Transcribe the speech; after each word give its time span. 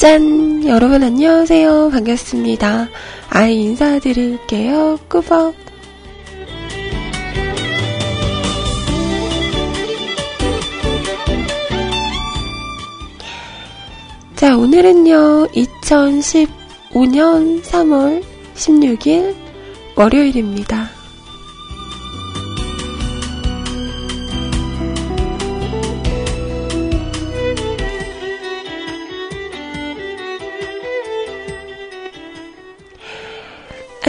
짠! 0.00 0.66
여러분 0.66 1.02
안녕하세요. 1.02 1.90
반갑습니다. 1.90 2.88
아이 3.28 3.64
인사드릴게요. 3.64 4.98
꾸벅. 5.10 5.54
자, 14.36 14.56
오늘은요, 14.56 15.48
2015년 15.48 17.62
3월 17.62 18.24
16일 18.54 19.36
월요일입니다. 19.96 20.99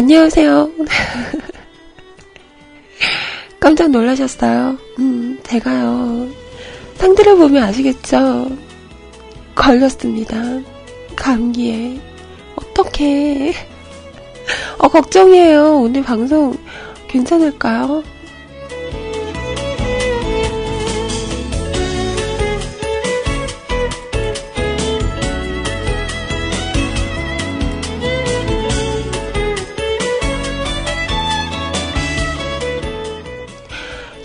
안녕하세요. 0.01 0.72
깜짝 3.62 3.91
놀라셨어요? 3.91 4.75
음, 4.97 5.39
제가요. 5.44 6.28
상대를 6.95 7.38
보면 7.38 7.62
아시겠죠? 7.62 8.50
걸렸습니다. 9.53 10.41
감기에. 11.16 12.01
어떡해. 12.56 13.53
어, 14.79 14.88
걱정이에요. 14.88 15.81
오늘 15.81 16.01
방송 16.01 16.57
괜찮을까요? 17.07 18.01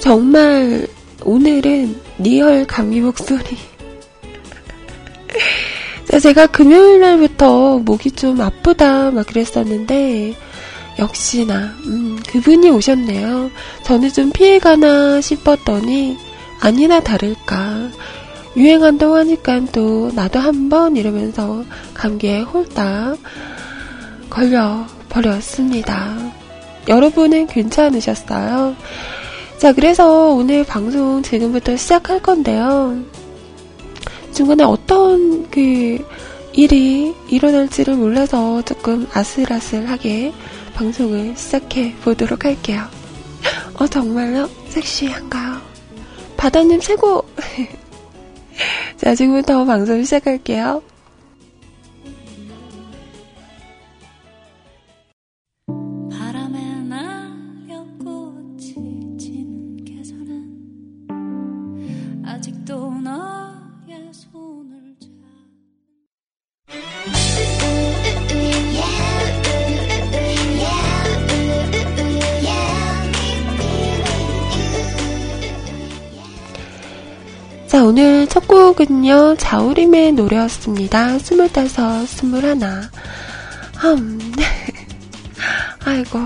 정말 0.06 0.86
오늘은 1.24 2.00
real 2.18 2.64
감기 2.64 3.00
목소리. 3.00 3.56
제가 6.22 6.46
금요일 6.46 7.00
날부터 7.00 7.80
목이 7.80 8.12
좀 8.12 8.40
아프다 8.40 9.10
막 9.10 9.26
그랬었는데 9.26 10.36
역시나 11.00 11.74
음, 11.86 12.20
그분이 12.24 12.70
오셨네요. 12.70 13.50
저는 13.82 14.12
좀 14.12 14.30
피해가나 14.30 15.20
싶었더니 15.20 16.16
아니나 16.60 17.00
다를까 17.00 17.90
유행한다고 18.56 19.16
하니까 19.16 19.60
또 19.72 20.12
나도 20.14 20.38
한번 20.38 20.94
이러면서 20.94 21.64
감기에 21.94 22.42
홀딱 22.42 23.18
걸려 24.30 24.86
버렸습니다. 25.08 26.16
여러분은 26.86 27.48
괜찮으셨어요? 27.48 28.76
자, 29.58 29.72
그래서 29.72 30.34
오늘 30.34 30.64
방송 30.64 31.22
지금부터 31.22 31.76
시작할 31.76 32.20
건데요. 32.20 33.02
중간에 34.34 34.64
어떤 34.64 35.48
그 35.50 35.98
일이 36.52 37.14
일어날지를 37.30 37.96
몰라서 37.96 38.60
조금 38.62 39.06
아슬아슬하게 39.14 40.34
방송을 40.74 41.36
시작해 41.36 41.94
보도록 42.04 42.44
할게요. 42.44 42.82
어, 43.78 43.86
정말요? 43.86 44.48
섹시한가요? 44.68 45.56
바다님 46.36 46.78
최고! 46.80 47.24
자, 48.98 49.14
지금부터 49.14 49.64
방송 49.64 50.02
시작할게요. 50.04 50.82
오늘 77.86 78.26
첫 78.26 78.48
곡은요, 78.48 79.36
자우림의 79.36 80.14
노래였습니다. 80.14 81.20
스물다섯, 81.20 82.08
스물하나. 82.08 82.90
음, 83.84 84.18
아이고. 85.86 86.18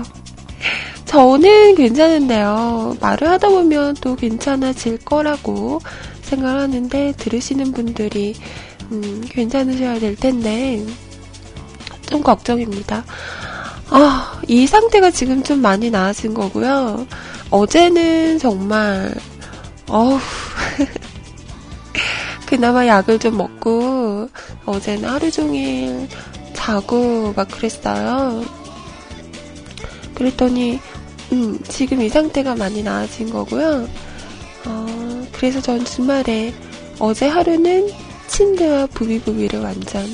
저는 1.05 1.75
괜찮은데요. 1.75 2.97
말을 2.99 3.29
하다 3.29 3.49
보면 3.49 3.93
또 4.01 4.15
괜찮아질 4.15 5.05
거라고 5.05 5.79
생각하는데, 6.23 7.13
들으시는 7.17 7.73
분들이, 7.73 8.33
음, 8.91 9.23
괜찮으셔야 9.29 9.99
될 9.99 10.15
텐데, 10.15 10.83
좀 12.09 12.23
걱정입니다. 12.23 13.05
아, 13.91 14.41
이 14.47 14.65
상태가 14.65 15.11
지금 15.11 15.43
좀 15.43 15.61
많이 15.61 15.91
나아진 15.91 16.33
거고요. 16.33 17.05
어제는 17.51 18.39
정말, 18.39 19.13
어우. 19.87 20.17
그나마 22.51 22.85
약을 22.85 23.17
좀 23.17 23.37
먹고 23.37 24.29
어제는 24.65 25.07
하루 25.07 25.31
종일 25.31 26.09
자고 26.51 27.31
막 27.33 27.47
그랬어요. 27.47 28.43
그랬더니 30.13 30.81
음, 31.31 31.57
지금 31.69 32.01
이 32.01 32.09
상태가 32.09 32.55
많이 32.55 32.83
나아진 32.83 33.29
거고요. 33.29 33.87
어, 34.65 35.27
그래서 35.31 35.61
전 35.61 35.85
주말에 35.85 36.53
어제 36.99 37.29
하루는 37.29 37.89
침대와 38.27 38.87
부비부비를 38.87 39.61
완전 39.61 40.05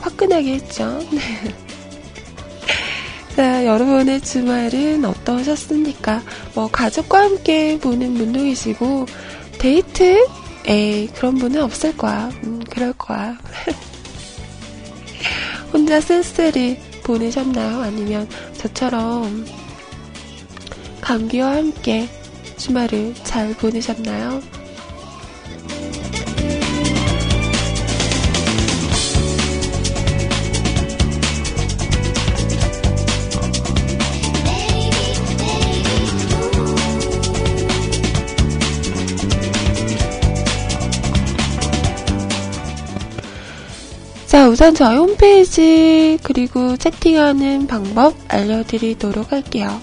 화끈하게 0.00 0.54
했죠. 0.54 0.98
자, 3.36 3.64
여러분의 3.64 4.20
주말은 4.20 5.04
어떠셨습니까? 5.04 6.22
뭐, 6.56 6.68
가족과 6.72 7.20
함께 7.20 7.78
보는 7.78 8.32
계시고, 8.32 9.06
데이트? 9.60 10.43
에이, 10.66 11.08
그런 11.14 11.36
분은 11.36 11.62
없을 11.62 11.96
거야. 11.96 12.30
음, 12.44 12.62
그럴 12.70 12.92
거야. 12.94 13.36
혼자 15.72 16.00
쓸쓸히 16.00 16.78
보내셨나요? 17.02 17.80
아니면 17.80 18.28
저처럼 18.56 19.44
감기와 21.00 21.56
함께 21.56 22.08
주말을 22.56 23.14
잘 23.24 23.52
보내셨나요? 23.54 24.40
자, 44.54 44.64
우선 44.68 44.74
저희 44.74 44.96
홈페이지 44.96 46.18
그리고 46.22 46.76
채팅하는 46.76 47.66
방법 47.66 48.14
알려드리도록 48.28 49.32
할게요. 49.32 49.80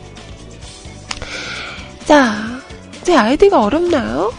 자, 2.05 2.33
제 3.03 3.15
아이디가 3.15 3.61
어렵나요? 3.61 4.33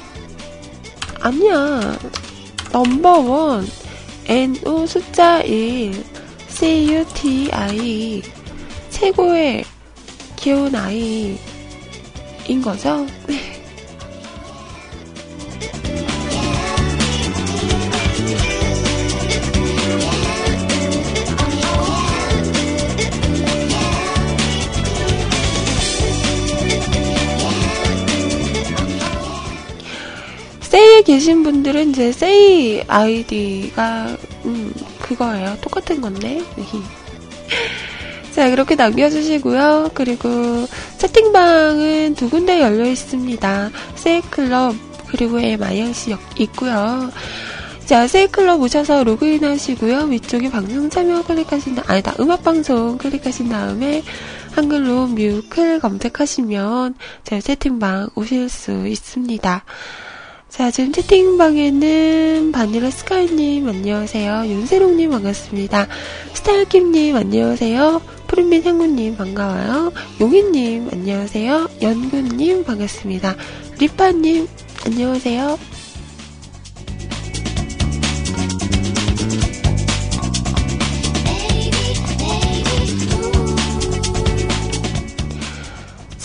아니야. 1.20 1.96
넘버원 2.72 3.66
NO 4.28 4.86
숫자 4.86 5.40
1 5.42 5.92
CUTI 6.48 8.22
최고의 8.90 9.64
귀여운 10.36 10.74
아이인 10.74 11.36
거죠? 12.62 13.06
계신 31.02 31.42
분들은 31.42 31.90
이제 31.90 32.12
세이 32.12 32.84
아이디가 32.86 34.16
음, 34.44 34.72
그거예요. 35.00 35.56
똑같은 35.60 36.00
건데. 36.00 36.42
자, 38.32 38.48
그렇게 38.48 38.76
남겨주시고요. 38.76 39.90
그리고 39.94 40.28
채팅방은 40.98 42.14
두 42.14 42.30
군데 42.30 42.60
열려 42.60 42.84
있습니다. 42.86 43.70
세이클럽, 43.96 44.74
그리고 45.08 45.40
MIRC 45.40 46.16
있고요. 46.38 47.10
자, 47.86 48.06
세이클럽 48.06 48.60
오셔서 48.60 49.02
로그인 49.02 49.44
하시고요. 49.44 50.04
위쪽에 50.04 50.48
방송 50.48 50.88
참여 50.88 51.24
클릭하신 51.24 51.74
다, 51.74 51.82
아니다, 51.88 52.14
음악방송 52.20 52.98
클릭하신 52.98 53.48
다음에 53.48 54.04
한글로 54.52 55.08
뮤클 55.08 55.80
검색하시면 55.80 56.94
제 57.24 57.40
채팅방 57.40 58.10
오실 58.14 58.48
수 58.48 58.86
있습니다. 58.86 59.64
자, 60.50 60.70
지금 60.70 60.92
채팅방에는 60.92 62.50
바닐라 62.52 62.90
스카이님 62.90 63.68
안녕하세요. 63.68 64.46
윤세롱님 64.46 65.10
반갑습니다. 65.10 65.86
스타일킴님 66.34 67.14
안녕하세요. 67.16 68.02
푸른빛 68.26 68.66
향구님 68.66 69.16
반가워요. 69.16 69.92
용희님 70.20 70.88
안녕하세요. 70.92 71.68
연구님 71.80 72.64
반갑습니다. 72.64 73.36
리파님 73.78 74.48
안녕하세요. 74.86 75.58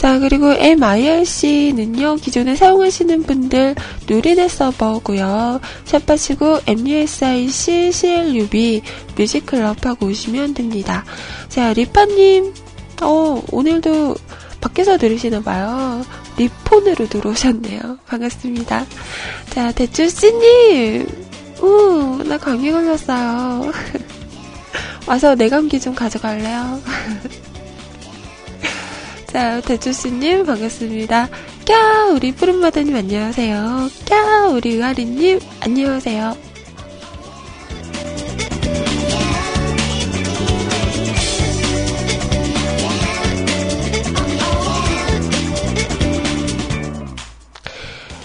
자, 0.05 0.19
그리고 0.19 0.53
MIRC는요, 0.53 2.17
기존에 2.17 2.55
사용하시는 2.55 3.23
분들 3.23 3.73
누리넷 4.07 4.51
서버고요 4.51 5.59
샵하시고 5.85 6.59
MUSIC 6.67 7.91
CLUB 7.91 8.83
뮤직클럽 9.17 9.83
하고 9.83 10.05
오시면 10.05 10.53
됩니다. 10.53 11.03
자, 11.49 11.73
리파님, 11.73 12.53
어, 13.01 13.41
오늘도 13.51 14.15
밖에서 14.61 14.99
들으시나봐요. 14.99 16.05
리폰으로 16.37 17.09
들어오셨네요. 17.09 17.97
반갑습니다. 18.05 18.85
자, 19.49 19.71
대추씨님! 19.71 21.07
우, 21.63 22.23
나 22.27 22.37
감기 22.37 22.71
걸렸어요. 22.71 23.71
와서 25.07 25.33
내 25.33 25.49
감기 25.49 25.81
좀 25.81 25.95
가져갈래요? 25.95 26.79
자, 29.35 29.59
대주씨님, 29.59 30.45
반갑습니다. 30.45 31.27
까, 31.67 32.05
우리 32.13 32.31
푸른마다님, 32.31 32.95
안녕하세요. 32.95 33.89
까, 34.07 34.47
우리 34.47 34.75
의아리님, 34.75 35.41
안녕하세요. 35.59 36.37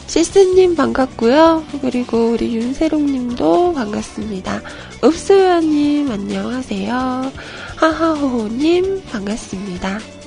시스님 0.07 0.76
반갑고요. 0.76 1.64
그리고 1.83 2.31
우리 2.31 2.55
윤세롱님도 2.55 3.73
반갑습니다. 3.73 4.62
읍수야님 5.02 6.09
안녕하세요. 6.09 7.33
하하호호님 7.79 9.07
반갑습니다. 9.07 10.20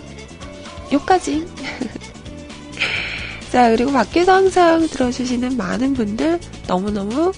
요까지. 0.94 1.46
자, 3.52 3.70
그리고 3.70 3.92
밖에서 3.92 4.34
항상 4.34 4.88
들어주시는 4.88 5.58
많은 5.58 5.94
분들 5.94 6.40
너무너무 6.68 7.32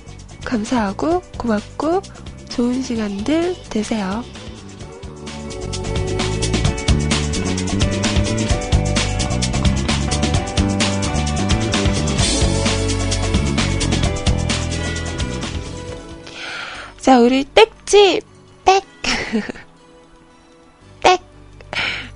감사하고 0.46 1.22
고맙고 1.38 2.02
좋은 2.50 2.82
시간들 2.82 3.56
되세요. 3.70 4.24
자, 17.02 17.20
우리 17.20 17.44
땡지 17.44 18.22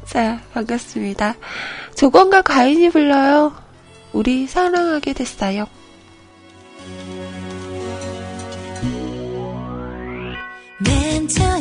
자, 0.10 0.42
반갑습니다. 0.54 1.36
조건과 1.96 2.42
가인이 2.42 2.89
불러요. 2.89 3.54
우리 4.12 4.48
사랑하게 4.48 5.13
됐어요. 5.13 5.68
맨처 10.84 11.60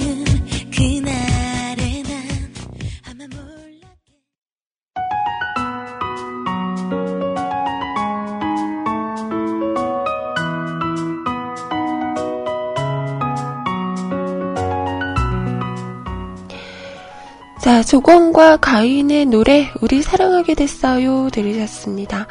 자, 17.78 17.84
조건과 17.84 18.56
가인의 18.56 19.26
노래, 19.26 19.70
우리 19.80 20.02
사랑하게 20.02 20.54
됐어요. 20.54 21.30
들으셨습니다. 21.30 22.26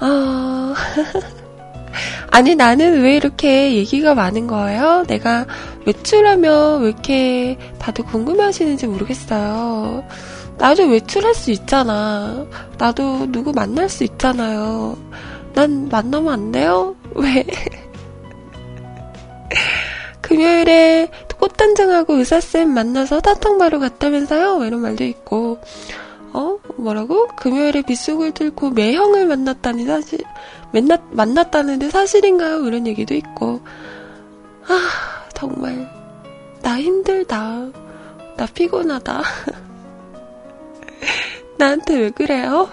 아, 0.00 0.74
아니, 2.30 2.54
나는 2.54 3.00
왜 3.00 3.16
이렇게 3.16 3.74
얘기가 3.74 4.14
많은 4.14 4.46
거예요? 4.46 5.04
내가 5.08 5.46
외출하면 5.86 6.82
왜 6.82 6.88
이렇게 6.88 7.58
다들 7.78 8.04
궁금해 8.04 8.44
하시는지 8.44 8.86
모르겠어요. 8.86 10.04
나도 10.58 10.88
외출할 10.88 11.34
수 11.34 11.52
있잖아. 11.52 12.44
나도 12.76 13.32
누구 13.32 13.52
만날 13.52 13.88
수 13.88 14.04
있잖아요. 14.04 14.98
난 15.54 15.88
만나면 15.88 16.30
안 16.30 16.52
돼요? 16.52 16.94
왜? 17.14 17.46
금요일에 20.20 21.08
꽃단장하고 21.46 22.14
의사쌤 22.14 22.70
만나서 22.70 23.20
따탕마루 23.20 23.78
갔다면서요? 23.78 24.64
이런 24.64 24.80
말도 24.80 25.04
있고, 25.04 25.58
어? 26.32 26.58
뭐라고? 26.76 27.28
금요일에 27.28 27.82
빗속을 27.82 28.32
뚫고 28.32 28.70
매형을 28.70 29.26
만났다니 29.26 29.84
사실, 29.84 30.20
만났, 30.72 31.02
만났다는데 31.10 31.90
사실인가요? 31.90 32.66
이런 32.66 32.86
얘기도 32.86 33.14
있고, 33.14 33.60
아, 34.66 35.28
정말, 35.34 35.88
나 36.62 36.80
힘들다. 36.80 37.68
나 38.36 38.46
피곤하다. 38.52 39.22
나한테 41.58 41.96
왜 41.96 42.10
그래요? 42.10 42.68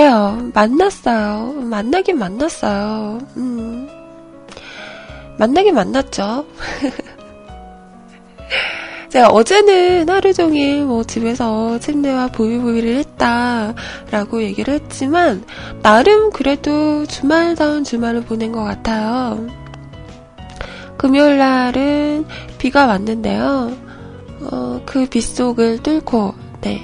그래요. 0.00 0.50
만났어요. 0.54 1.60
만나긴 1.60 2.18
만났어요. 2.18 3.18
음. 3.36 3.86
만나긴 5.36 5.74
만났죠. 5.74 6.46
제가 9.10 9.28
어제는 9.28 10.08
하루 10.08 10.32
종일 10.32 10.86
뭐 10.86 11.04
집에서 11.04 11.78
침대와 11.80 12.28
보이보이를 12.28 12.96
했다라고 12.96 14.42
얘기를 14.42 14.72
했지만, 14.72 15.44
나름 15.82 16.30
그래도 16.30 17.04
주말다운 17.04 17.84
주말을 17.84 18.22
보낸 18.22 18.52
것 18.52 18.64
같아요. 18.64 19.46
금요일 20.96 21.36
날은 21.36 22.24
비가 22.56 22.86
왔는데요. 22.86 23.76
어, 24.50 24.80
그 24.86 25.04
빗속을 25.04 25.82
뚫고, 25.82 26.32
네, 26.62 26.80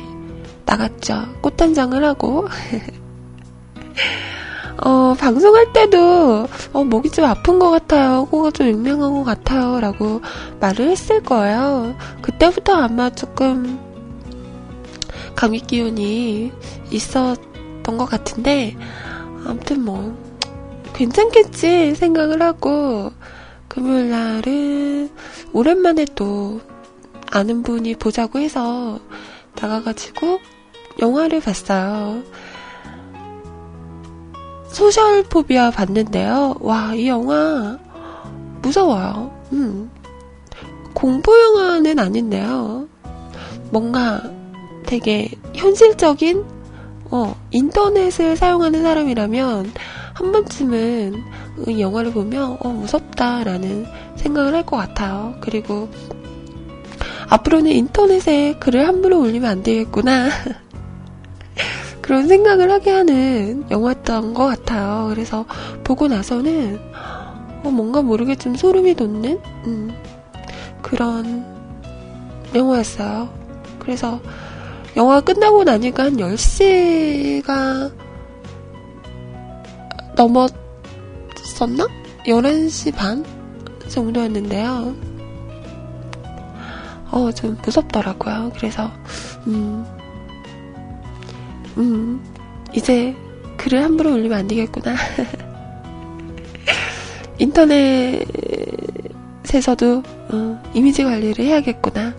나갔죠. 0.66 1.24
꽃단장을 1.40 2.04
하고. 2.04 2.46
어, 4.78 5.14
방송할 5.18 5.72
때도, 5.72 6.46
어, 6.72 6.84
목이 6.84 7.10
좀 7.10 7.24
아픈 7.24 7.58
것 7.58 7.70
같아요. 7.70 8.26
코가 8.30 8.50
좀 8.50 8.66
맹맹한 8.66 9.12
것 9.12 9.24
같아요. 9.24 9.80
라고 9.80 10.20
말을 10.60 10.90
했을 10.90 11.22
거예요. 11.22 11.96
그때부터 12.20 12.74
아마 12.74 13.08
조금 13.10 13.78
감기 15.34 15.60
기운이 15.60 16.52
있었던 16.90 17.96
것 17.96 18.04
같은데, 18.04 18.76
아무튼 19.46 19.84
뭐, 19.84 20.16
괜찮겠지 20.94 21.94
생각을 21.94 22.42
하고, 22.42 23.12
금요일 23.68 24.10
날은 24.10 25.10
오랜만에 25.52 26.06
또 26.14 26.60
아는 27.30 27.62
분이 27.62 27.96
보자고 27.96 28.38
해서 28.38 28.98
나가가지고 29.60 30.38
영화를 31.00 31.40
봤어요. 31.40 32.22
소셜 34.80 35.22
포비아 35.22 35.70
봤는데요. 35.70 36.56
와, 36.60 36.92
이 36.94 37.08
영화 37.08 37.78
무서워요. 38.60 39.30
음. 39.54 39.90
공포 40.92 41.32
영화는 41.34 41.98
아닌데요. 41.98 42.86
뭔가 43.70 44.22
되게 44.84 45.30
현실적인 45.54 46.44
어, 47.10 47.34
인터넷을 47.52 48.36
사용하는 48.36 48.82
사람이라면 48.82 49.72
한 50.12 50.32
번쯤은 50.32 51.14
이 51.68 51.80
영화를 51.80 52.12
보면 52.12 52.58
어, 52.60 52.68
무섭다라는 52.68 53.86
생각을 54.16 54.54
할 54.54 54.66
것 54.66 54.76
같아요. 54.76 55.36
그리고 55.40 55.88
앞으로는 57.30 57.70
인터넷에 57.72 58.56
글을 58.60 58.86
함부로 58.86 59.20
올리면 59.20 59.48
안 59.50 59.62
되겠구나. 59.62 60.28
그런 62.06 62.28
생각을 62.28 62.70
하게 62.70 62.92
하는 62.92 63.68
영화였던 63.68 64.32
것 64.32 64.46
같아요. 64.46 65.08
그래서 65.10 65.44
보고 65.82 66.06
나서는 66.06 66.78
어, 67.64 67.70
뭔가 67.70 68.00
모르게 68.00 68.36
좀 68.36 68.54
소름이 68.54 68.94
돋는 68.94 69.40
음, 69.66 69.92
그런 70.82 71.44
영화였어요. 72.54 73.28
그래서 73.80 74.20
영화 74.96 75.20
끝나고 75.20 75.64
나니까 75.64 76.04
한 76.04 76.16
10시가 76.16 77.92
넘었었나? 80.14 81.88
11시 82.24 82.94
반 82.94 83.24
정도였는데요. 83.88 84.94
어, 87.10 87.32
좀 87.32 87.58
무섭더라고요. 87.64 88.52
그래서, 88.54 88.90
음, 89.48 89.84
음, 91.76 92.22
이제 92.72 93.14
글을 93.56 93.82
함부로 93.82 94.12
올리면 94.12 94.38
안 94.38 94.48
되겠구나. 94.48 94.94
인터넷에서도 97.38 98.26
어, 100.30 100.62
이미지 100.74 101.04
관리를 101.04 101.44
해야겠구나. 101.44 102.14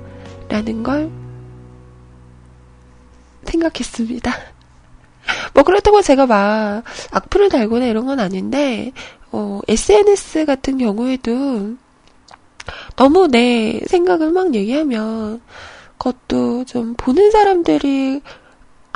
라는 0.49 0.83
걸 0.83 1.09
생각했습니다. 3.45 4.31
뭐 5.53 5.63
그렇다고 5.63 6.01
제가 6.01 6.25
막 6.25 6.83
악플을 7.11 7.49
달거나 7.49 7.85
이런 7.85 8.05
건 8.05 8.19
아닌데, 8.19 8.91
어, 9.31 9.59
SNS 9.67 10.45
같은 10.45 10.77
경우에도 10.77 11.75
너무 12.95 13.27
내 13.27 13.79
생각을 13.87 14.31
막 14.31 14.53
얘기하면 14.53 15.41
그것도 15.97 16.65
좀 16.65 16.93
보는 16.95 17.31
사람들이 17.31 18.21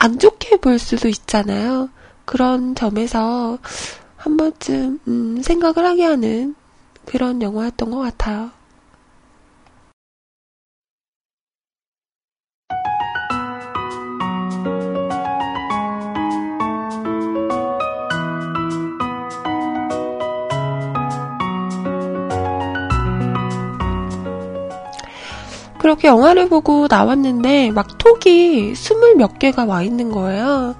안 0.03 0.17
좋게 0.17 0.57
볼 0.57 0.79
수도 0.79 1.07
있잖아요. 1.09 1.89
그런 2.25 2.73
점에서 2.73 3.59
한 4.17 4.35
번쯤 4.35 4.99
음, 5.07 5.41
생각을 5.43 5.85
하게 5.85 6.05
하는 6.05 6.55
그런 7.05 7.39
영화였던 7.43 7.91
것 7.91 7.99
같아요. 7.99 8.49
그렇게 25.81 26.07
영화를 26.07 26.47
보고 26.47 26.85
나왔는데 26.87 27.71
막 27.71 27.97
톡이 27.97 28.75
스물 28.75 29.15
몇 29.15 29.39
개가 29.39 29.65
와 29.65 29.81
있는 29.81 30.11
거예요. 30.11 30.75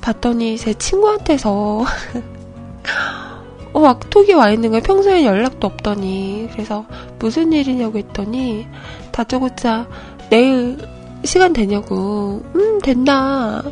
봤더니 0.00 0.56
제 0.58 0.74
친구한테서 0.74 1.84
어, 3.72 3.80
막 3.80 4.10
톡이 4.10 4.32
와 4.32 4.50
있는 4.50 4.70
거예요. 4.70 4.82
평소에 4.82 5.24
연락도 5.24 5.68
없더니. 5.68 6.48
그래서 6.50 6.84
무슨 7.20 7.52
일이냐고 7.52 7.98
했더니 7.98 8.66
다짜고짜 9.12 9.86
내일 10.30 10.78
시간 11.22 11.52
되냐고. 11.52 12.42
음, 12.56 12.80
된다. 12.80 13.62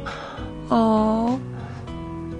어, 0.70 1.40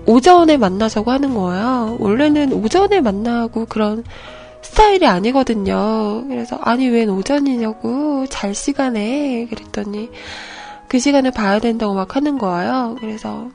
오전에 0.06 0.58
만나자고 0.58 1.10
하는 1.10 1.34
거예요. 1.34 1.96
원래는 1.98 2.52
오전에 2.52 3.00
만나고 3.00 3.66
그런 3.66 4.04
스타일이 4.62 5.06
아니거든요. 5.06 6.24
그래서 6.28 6.56
아니 6.56 6.88
웬 6.88 7.10
오전이냐고 7.10 8.26
잘 8.26 8.54
시간에 8.54 9.46
그랬더니 9.46 10.10
그 10.88 10.98
시간을 10.98 11.30
봐야 11.30 11.58
된다고 11.58 11.94
막 11.94 12.16
하는 12.16 12.38
거예요. 12.38 12.96
그래서 13.00 13.48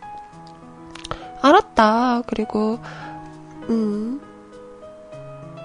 알았다. 1.42 2.24
그리고 2.28 2.80
음 3.70 4.22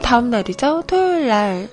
다음 0.03 0.31
날이죠. 0.31 0.85
토요일 0.87 1.29
날 1.29 1.69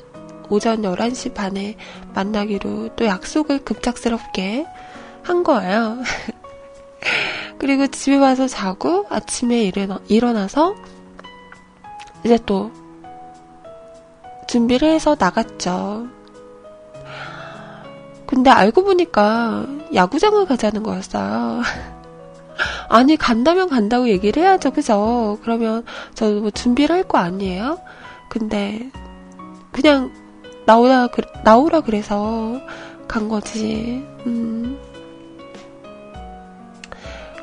오전 0.49 0.81
11시 0.83 1.33
반에 1.33 1.75
만나기로 2.13 2.89
또 2.95 3.05
약속을 3.05 3.59
급작스럽게 3.63 4.65
한 5.23 5.43
거예요. 5.43 5.97
그리고 7.57 7.87
집에 7.87 8.17
와서 8.17 8.47
자고 8.47 9.05
아침에 9.09 9.63
일어나, 9.63 9.99
일어나서 10.07 10.75
이제 12.23 12.37
또 12.45 12.71
준비를 14.47 14.89
해서 14.89 15.15
나갔죠. 15.19 16.07
근데 18.27 18.49
알고 18.49 18.83
보니까 18.83 19.65
야구장을 19.93 20.45
가자는 20.45 20.83
거였어요. 20.83 21.61
아니, 22.89 23.17
간다면 23.17 23.69
간다고 23.69 24.07
얘기를 24.09 24.41
해야죠, 24.43 24.71
그죠? 24.71 25.37
그러면 25.41 25.83
저도 26.15 26.41
뭐 26.41 26.49
준비를 26.51 26.95
할 26.95 27.03
거 27.03 27.17
아니에요? 27.17 27.79
근데, 28.29 28.89
그냥, 29.71 30.11
나오라, 30.65 31.07
나오라 31.43 31.81
그래서 31.81 32.59
간 33.07 33.29
거지. 33.29 34.03
음. 34.25 34.79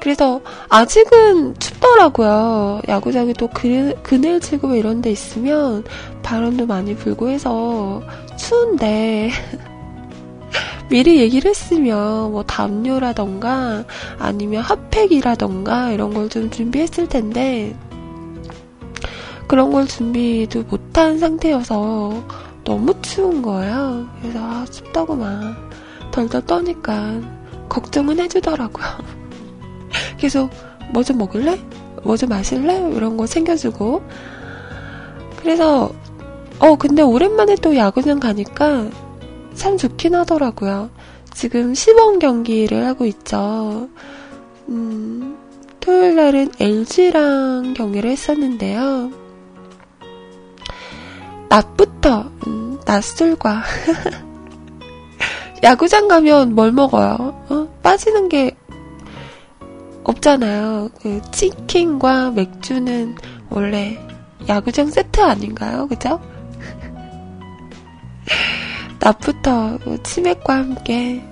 그래서 0.02 0.40
아직은 0.68 1.54
춥더라고요. 1.60 2.80
야구장이 2.88 3.34
또 3.34 3.46
그, 3.46 3.94
그늘지고 4.02 4.74
이런 4.74 5.00
데 5.00 5.12
있으면 5.12 5.84
바람도 6.24 6.66
많이 6.66 6.96
불고 6.96 7.28
해서 7.28 8.02
추운데 8.36 9.30
미리 10.90 11.20
얘기를 11.20 11.48
했으면 11.48 12.32
뭐 12.32 12.42
담요라던가 12.42 13.84
아니면 14.18 14.62
핫팩이라던가 14.62 15.92
이런 15.92 16.12
걸 16.12 16.28
좀 16.28 16.50
준비했을 16.50 17.08
텐데 17.08 17.72
그런 19.46 19.70
걸 19.70 19.86
준비도 19.86 20.64
못한 20.64 21.20
상태여서 21.20 22.24
너무 22.64 22.92
추운 23.02 23.40
거예요. 23.40 24.08
그래서 24.20 24.38
아, 24.40 24.64
춥다고 24.68 25.14
막 25.14 25.54
덜덜 26.10 26.44
떠니까 26.44 27.20
걱정은 27.68 28.18
해주더라고요. 28.18 28.86
계속 30.22 30.50
뭐 30.92 31.02
좀 31.02 31.18
먹을래? 31.18 31.58
뭐 32.04 32.16
좀 32.16 32.28
마실래? 32.28 32.92
이런 32.94 33.16
거 33.16 33.26
챙겨주고. 33.26 34.02
그래서, 35.40 35.92
어, 36.60 36.76
근데 36.76 37.02
오랜만에 37.02 37.56
또 37.56 37.76
야구장 37.76 38.20
가니까 38.20 38.86
참 39.54 39.76
좋긴 39.76 40.14
하더라고요. 40.14 40.90
지금 41.34 41.74
시범 41.74 42.20
경기를 42.20 42.86
하고 42.86 43.04
있죠. 43.06 43.88
음, 44.68 45.36
토요일 45.80 46.14
날은 46.16 46.52
LG랑 46.60 47.74
경기를 47.74 48.10
했었는데요. 48.10 49.10
낮부터 51.48 52.30
음, 52.46 52.78
낮술과 52.86 53.62
야구장 55.64 56.06
가면 56.08 56.54
뭘 56.54 56.70
먹어요? 56.72 57.44
어? 57.48 57.68
빠지는 57.82 58.28
게 58.28 58.56
없잖아요. 60.04 60.90
그 61.00 61.20
치킨과 61.30 62.32
맥주는 62.32 63.14
원래 63.50 63.98
야구장 64.48 64.90
세트 64.90 65.20
아닌가요? 65.20 65.86
그죠? 65.86 66.20
낮부터 69.00 69.78
뭐 69.84 70.02
치맥과 70.02 70.54
함께 70.54 71.22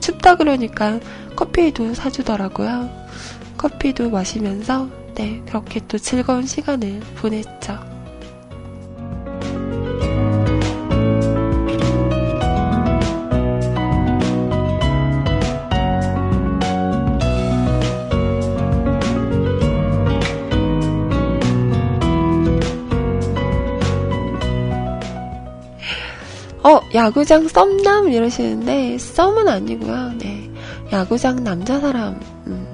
춥다 0.00 0.36
그러니까 0.36 0.98
커피도 1.36 1.94
사주더라고요. 1.94 2.90
커피도 3.56 4.10
마시면서 4.10 4.88
네 5.14 5.42
그렇게 5.46 5.80
또 5.88 5.98
즐거운 5.98 6.46
시간을 6.46 7.00
보냈죠. 7.16 7.91
어, 26.64 26.80
야구장 26.94 27.48
썸남 27.48 28.10
이러시는데 28.10 28.98
썸은 28.98 29.48
아니고요. 29.48 30.12
네. 30.18 30.48
야구장 30.92 31.42
남자 31.42 31.80
사람 31.80 32.20
음. 32.46 32.66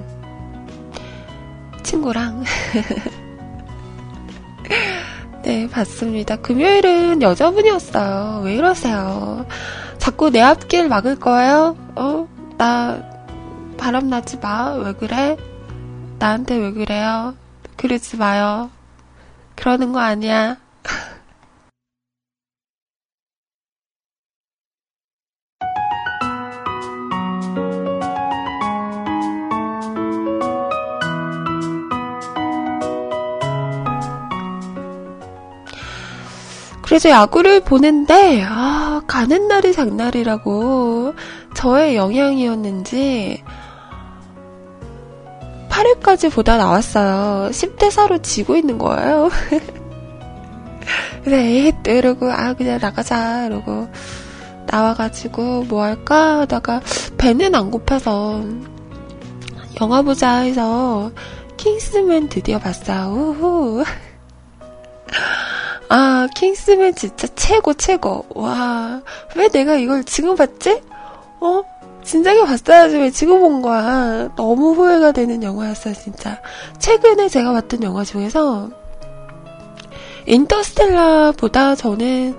친구랑 1.83 2.43
네, 5.43 5.67
봤습니다. 5.69 6.35
금요일은 6.35 7.23
여자분이었어요. 7.23 8.41
왜 8.43 8.55
이러세요? 8.55 9.45
자꾸 9.97 10.29
내 10.29 10.41
앞길 10.41 10.87
막을 10.87 11.19
거예요? 11.19 11.75
어? 11.95 12.27
나 12.57 13.01
바람 13.77 14.09
나지 14.09 14.37
마. 14.37 14.73
왜 14.73 14.93
그래? 14.93 15.35
나한테 16.19 16.57
왜 16.57 16.71
그래요? 16.73 17.33
그러지 17.77 18.17
마요. 18.17 18.69
그러는 19.55 19.93
거 19.93 19.99
아니야. 19.99 20.57
그래서 36.89 37.11
야구를 37.11 37.59
보는데, 37.59 38.43
아, 38.43 39.03
가는 39.05 39.47
날이 39.47 39.73
장날이라고 39.73 41.13
저의 41.53 41.95
영향이었는지 41.95 43.43
8회까지 45.69 46.31
보다 46.31 46.57
나왔어요. 46.57 47.51
10대 47.51 47.91
4로 47.91 48.23
지고 48.23 48.55
있는 48.55 48.79
거예요. 48.79 49.29
그래, 51.23 51.37
에이, 51.69 51.73
이러고, 51.85 52.31
아, 52.31 52.55
그냥 52.55 52.79
나가자, 52.81 53.45
이러고 53.45 53.87
나와가지고 54.65 55.65
뭐 55.65 55.83
할까 55.83 56.39
하다가 56.39 56.81
배는 57.19 57.53
안 57.53 57.69
고파서 57.69 58.43
영화 59.79 60.01
보자 60.01 60.39
해서 60.39 61.11
킹스맨 61.57 62.29
드디어 62.29 62.57
봤어요. 62.57 63.13
우후. 63.13 63.83
아, 65.89 66.27
킹스맨 66.35 66.95
진짜 66.95 67.27
최고, 67.35 67.73
최고. 67.73 68.25
와, 68.35 69.01
왜 69.35 69.49
내가 69.49 69.75
이걸 69.75 70.03
지금 70.03 70.35
봤지? 70.35 70.81
어? 71.41 71.63
진작에 72.03 72.45
봤어야지 72.45 72.97
왜 72.97 73.09
지금 73.09 73.39
본 73.39 73.61
거야. 73.61 74.29
너무 74.35 74.73
후회가 74.73 75.11
되는 75.11 75.43
영화였어요, 75.43 75.93
진짜. 75.95 76.39
최근에 76.77 77.27
제가 77.27 77.51
봤던 77.53 77.83
영화 77.83 78.03
중에서 78.03 78.69
인터스텔라보다 80.25 81.75
저는 81.75 82.37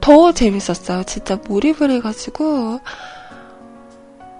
더 0.00 0.32
재밌었어요. 0.32 1.04
진짜 1.04 1.38
몰입을 1.46 1.90
해가지고 1.90 2.80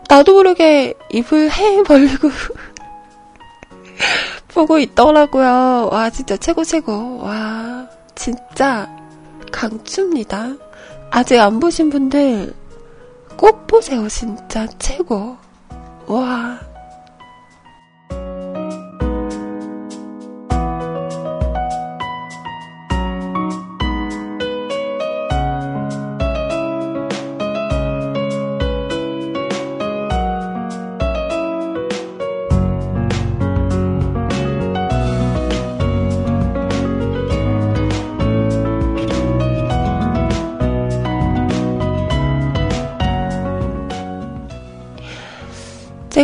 나도 0.08 0.32
모르게 0.32 0.94
입을 1.10 1.50
해 1.52 1.82
벌리고 1.84 2.30
보고 4.48 4.78
있더라고요. 4.78 5.90
와, 5.92 6.10
진짜 6.10 6.36
최고, 6.36 6.64
최고. 6.64 7.18
와. 7.18 7.97
진짜 8.18 8.88
강추입니다. 9.52 10.56
아직 11.10 11.38
안 11.38 11.60
보신 11.60 11.88
분들 11.88 12.52
꼭 13.36 13.66
보세요. 13.68 14.08
진짜 14.08 14.66
최고. 14.78 15.36
와. 16.08 16.58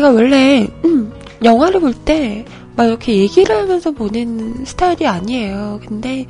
제가 0.05 0.11
원래 0.11 0.67
음, 0.85 1.13
영화를 1.43 1.81
볼 1.81 1.95
때 2.05 2.45
막 2.77 2.87
이렇게 2.87 3.17
얘기를 3.19 3.57
하면서 3.57 3.93
보는 3.93 4.65
스타일이 4.65 5.07
아니에요. 5.07 5.81
근데 5.87 6.27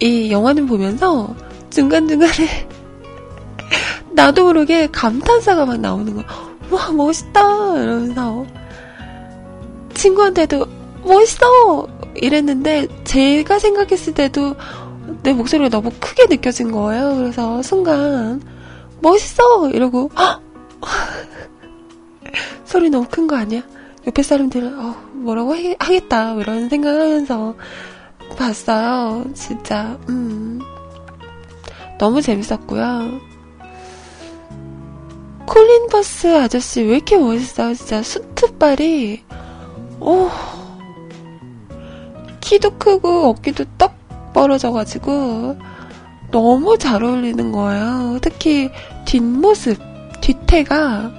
이 0.00 0.30
영화는 0.30 0.66
보면서 0.66 1.34
중간중간에 1.70 2.68
나도 4.12 4.44
모르게 4.46 4.88
감탄사가 4.88 5.66
막 5.66 5.78
나오는 5.80 6.14
거야. 6.16 6.24
와 6.70 6.90
멋있다 6.90 7.80
이러면서 7.80 8.44
친구한테도 9.94 10.66
멋있어 11.04 11.86
이랬는데 12.16 12.88
제가 13.04 13.58
생각했을 13.60 14.14
때도 14.14 14.56
내 15.22 15.32
목소리가 15.32 15.68
너무 15.70 15.90
크게 16.00 16.26
느껴진 16.26 16.72
거예요. 16.72 17.14
그래서 17.16 17.62
순간 17.62 18.42
멋있어 19.00 19.70
이러고 19.70 20.10
소리 22.64 22.90
너무 22.90 23.06
큰 23.10 23.26
거 23.26 23.36
아니야? 23.36 23.62
옆에 24.06 24.22
사람들은 24.22 24.78
어, 24.78 24.94
뭐라고 25.12 25.54
해, 25.56 25.76
하겠다 25.78 26.34
이런 26.34 26.68
생각을 26.68 27.00
하면서 27.00 27.54
봤어요. 28.36 29.24
진짜 29.34 29.98
음. 30.08 30.60
너무 31.98 32.22
재밌었고요. 32.22 33.20
콜린 35.46 35.88
버스 35.88 36.26
아저씨 36.38 36.82
왜 36.82 36.96
이렇게 36.96 37.16
멋있어요? 37.16 37.74
진짜 37.74 38.02
수트발이 38.02 39.24
오 40.00 40.28
키도 42.40 42.78
크고 42.78 43.28
어깨도 43.30 43.64
떡 43.78 43.94
벌어져가지고 44.32 45.56
너무 46.30 46.78
잘 46.78 47.02
어울리는 47.02 47.50
거예요. 47.50 48.18
특히 48.20 48.70
뒷모습, 49.06 49.78
뒤태가 50.20 51.12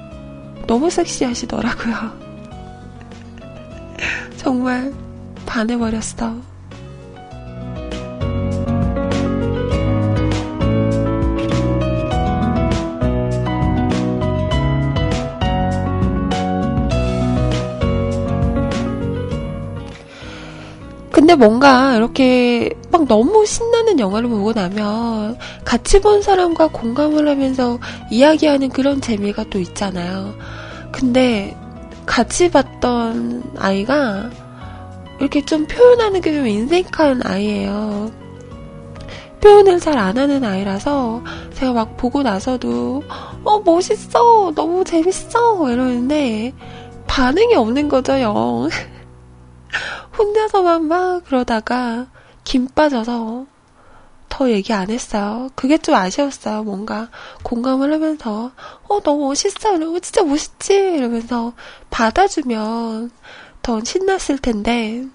너무 0.69 0.88
섹시하시더라고요. 0.91 1.95
정말 4.38 4.93
반해버렸어. 5.47 6.36
근데 21.12 21.34
뭔가 21.34 21.95
이렇게 21.95 22.69
막 22.91 23.08
너무 23.08 23.43
신나는 23.43 23.99
영화를 23.99 24.29
보고 24.29 24.53
나면 24.53 25.36
같이 25.65 25.99
본 25.99 26.21
사람과 26.21 26.67
공감을 26.67 27.27
하면서 27.27 27.79
이야기하는 28.12 28.69
그런 28.69 29.01
재미가 29.01 29.45
또 29.49 29.58
있잖아요. 29.60 30.36
근데 30.91 31.56
같이 32.06 32.49
봤던 32.49 33.54
아이가 33.58 34.30
이렇게 35.19 35.43
좀 35.45 35.65
표현하는 35.67 36.21
게 36.21 36.34
좀 36.34 36.47
인색한 36.47 37.21
아이예요. 37.25 38.12
표현을 39.41 39.80
잘 39.80 39.97
안 39.97 40.17
하는 40.17 40.43
아이라서 40.43 41.23
제가 41.54 41.73
막 41.73 41.97
보고 41.97 42.23
나서도 42.23 43.04
어 43.43 43.60
멋있어 43.62 44.52
너무 44.56 44.84
재밌어 44.84 45.69
이러는데 45.71 46.54
반응이 47.08 47.56
없는 47.56 47.88
거죠, 47.89 48.19
영. 48.21 48.69
혼자서만 50.17 50.86
막 50.86 51.23
그러다가 51.25 52.08
김 52.43 52.67
빠져서 52.67 53.45
더 54.39 54.49
얘기 54.52 54.71
안 54.71 54.89
했어요. 54.89 55.49
그게 55.54 55.78
좀 55.78 55.95
아쉬웠어요. 55.95 56.63
뭔가 56.63 57.10
공감을 57.43 57.91
하면서 57.91 58.54
어 58.88 59.02
너무 59.02 59.28
멋있어 59.28 59.75
이러고 59.75 59.99
진짜 59.99 60.23
멋있지 60.23 60.75
이러면서 60.75 61.52
받아주면 61.89 63.12
더 63.62 63.84
신났을 63.84 64.38
텐데 64.38 65.06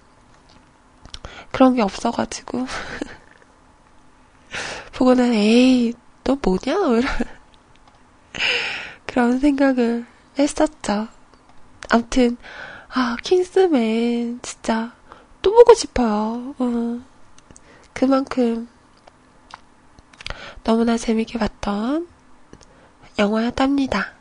그런 1.53 1.75
게 1.75 1.81
없어가지고 1.81 2.67
보고는 4.93 5.33
에이 5.33 5.95
너 6.23 6.37
뭐냐 6.43 6.99
이런 6.99 7.01
그런 9.07 9.41
생각을 9.41 10.05
했었죠. 10.39 11.09
아무튼 11.89 12.37
아 12.91 13.17
킹스맨 13.23 14.41
진짜 14.43 14.93
또 15.41 15.51
보고 15.51 15.73
싶어요. 15.73 16.55
어. 16.59 17.01
그만큼 17.95 18.69
너무나 20.65 20.97
재밌게 20.97 21.39
봤던 21.39 22.09
영화였답니다. 23.19 24.13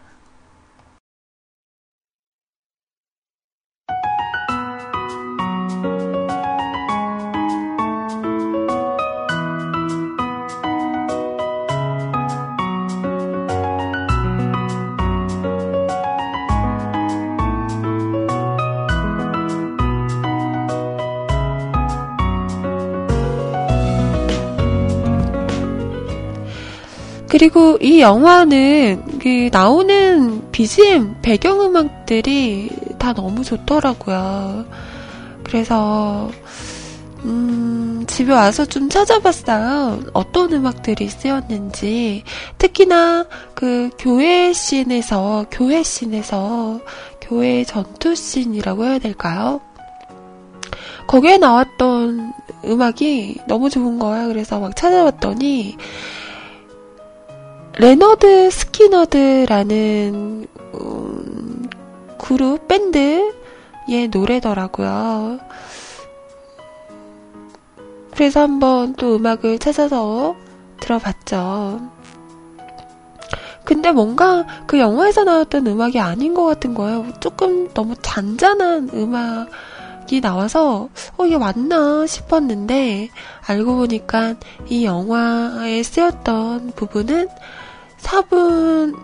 그리고 27.33 27.79
이 27.81 27.99
영화는 27.99 29.17
그 29.19 29.49
나오는 29.51 30.51
BGM 30.51 31.15
배경음악들이 31.23 32.69
다 32.99 33.11
너무 33.11 33.43
좋더라고요. 33.43 34.65
그래서 35.43 36.29
음, 37.25 38.05
집에 38.05 38.31
와서 38.31 38.65
좀 38.65 38.87
찾아봤어요. 38.87 40.11
어떤 40.13 40.53
음악들이 40.53 41.09
쓰였는지. 41.09 42.23
특히나 42.59 43.25
그 43.55 43.89
교회 43.97 44.53
씬에서, 44.53 45.47
교회 45.49 45.81
씬에서, 45.81 46.81
교회 47.19 47.63
전투 47.63 48.13
씬이라고 48.13 48.85
해야 48.85 48.99
될까요? 48.99 49.59
거기에 51.07 51.39
나왔던 51.39 52.31
음악이 52.63 53.39
너무 53.47 53.71
좋은 53.71 53.97
거예요. 53.97 54.27
그래서 54.27 54.59
막 54.59 54.75
찾아봤더니, 54.75 55.77
Lynyrd 57.75 58.51
Skynyrd라는 58.51 60.47
음, 60.75 61.69
그룹 62.19 62.67
밴드의 62.67 63.31
노래더라고요. 64.11 65.39
그래서 68.11 68.41
한번 68.41 68.93
또 68.93 69.15
음악을 69.15 69.57
찾아서 69.57 70.35
들어봤죠. 70.79 71.81
근데 73.65 73.91
뭔가 73.91 74.45
그 74.67 74.77
영화에서 74.77 75.23
나왔던 75.23 75.65
음악이 75.65 75.99
아닌 75.99 76.35
것 76.35 76.45
같은 76.45 76.75
거예요. 76.75 77.07
조금 77.21 77.69
너무 77.73 77.95
잔잔한 78.03 78.89
음악이 78.93 80.21
나와서 80.21 80.89
어 81.17 81.25
이게 81.25 81.39
맞나 81.39 82.05
싶었는데 82.05 83.09
알고 83.47 83.77
보니까 83.77 84.35
이 84.67 84.85
영화에 84.85 85.81
쓰였던 85.81 86.73
부분은 86.75 87.29
4분 88.03 88.95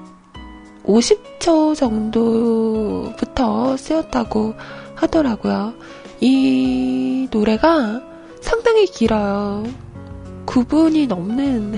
50초 0.85 1.75
정도부터 1.75 3.77
쓰였다고 3.77 4.53
하더라고요. 4.95 5.73
이 6.19 7.27
노래가 7.31 8.01
상당히 8.41 8.85
길어요. 8.85 9.63
9분이 10.45 11.07
넘는 11.07 11.77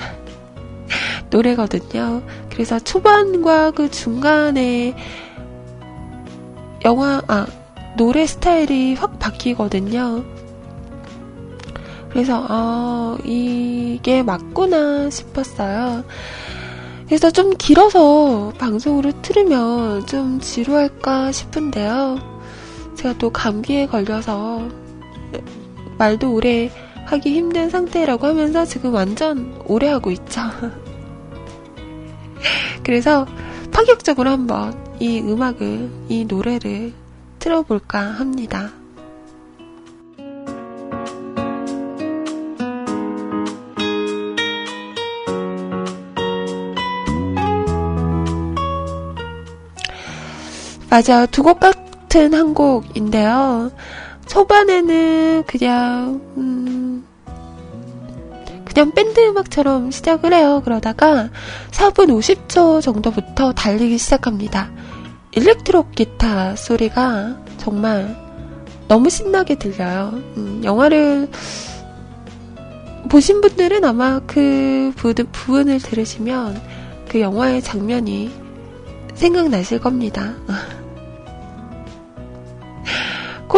노래거든요. 1.30 2.22
그래서 2.50 2.80
초반과 2.80 3.72
그 3.72 3.90
중간에 3.90 4.96
영화, 6.84 7.22
아, 7.28 7.46
노래 7.98 8.26
스타일이 8.26 8.96
확 8.96 9.20
바뀌거든요. 9.20 10.24
그래서, 12.10 12.44
아, 12.48 13.18
이게 13.24 14.24
맞구나 14.24 15.10
싶었어요. 15.10 16.04
그래서 17.12 17.30
좀 17.30 17.50
길어서 17.58 18.54
방송으로 18.58 19.12
틀으면 19.22 20.06
좀 20.06 20.40
지루할까 20.40 21.34
싶은데요. 21.34 22.18
제가 22.96 23.18
또 23.18 23.30
감기에 23.30 23.88
걸려서 23.88 24.70
말도 25.98 26.34
오래 26.34 26.72
하기 27.08 27.34
힘든 27.36 27.70
상태라고 27.70 28.28
하면서 28.28 28.64
지금 28.64 28.94
완전 28.94 29.62
오래 29.66 29.90
하고 29.90 30.10
있죠. 30.12 30.40
그래서 32.82 33.28
파격적으로 33.74 34.30
한번 34.30 34.74
이 35.02 35.20
음악을, 35.20 35.90
이 36.08 36.24
노래를 36.24 36.94
틀어볼까 37.40 38.00
합니다. 38.00 38.72
맞아. 50.92 51.26
두곡 51.26 51.62
같은 51.62 52.34
한 52.34 52.54
곡인데요. 52.54 53.72
초반에는 54.28 55.44
그냥, 55.48 56.20
음, 56.36 57.06
그냥 58.66 58.92
밴드 58.92 59.22
음악처럼 59.22 59.90
시작을 59.90 60.34
해요. 60.34 60.62
그러다가 60.66 61.30
4분 61.72 62.10
50초 62.10 62.82
정도부터 62.82 63.54
달리기 63.54 63.98
시작합니다. 63.98 64.70
일렉트로 65.32 65.92
기타 65.92 66.58
소리가 66.58 67.38
정말 67.56 68.14
너무 68.90 69.10
신나게 69.10 69.56
들려요. 69.56 70.12
음, 70.36 70.62
영화를 70.66 71.30
보신 73.08 73.40
분들은 73.40 73.86
아마 73.86 74.20
그 74.28 74.92
부분을 74.94 75.80
들으시면 75.80 76.62
그 77.08 77.22
영화의 77.22 77.62
장면이 77.62 78.30
생각나실 79.16 79.80
겁니다. 79.80 80.34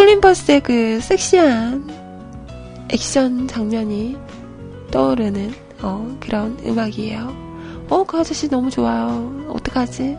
콜린 0.03 0.19
퍼스의 0.19 0.59
그 0.59 0.99
섹시한 0.99 1.89
액션 2.89 3.47
장면이 3.47 4.17
떠오르는 4.91 5.53
어, 5.81 6.17
그런 6.19 6.57
음악이에요. 6.65 7.33
어, 7.89 8.03
그 8.03 8.17
아저씨 8.17 8.49
너무 8.49 8.69
좋아요. 8.69 9.31
어떡하지? 9.47 10.17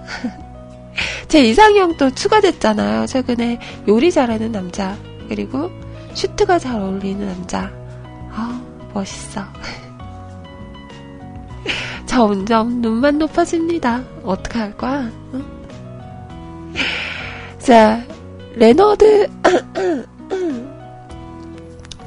제 1.28 1.44
이상형 1.44 1.98
또 1.98 2.08
추가됐잖아요. 2.08 3.04
최근에 3.04 3.60
요리 3.86 4.10
잘하는 4.10 4.52
남자. 4.52 4.96
그리고 5.28 5.70
슈트가 6.14 6.58
잘 6.58 6.80
어울리는 6.80 7.26
남자. 7.26 7.70
아, 8.32 8.62
멋있어. 8.94 9.42
점점 12.06 12.80
눈만 12.80 13.18
높아집니다. 13.18 14.02
어떡할 14.22 14.78
거야? 14.78 15.10
응? 15.34 15.44
자, 17.58 18.02
Lynyrd 18.56 19.28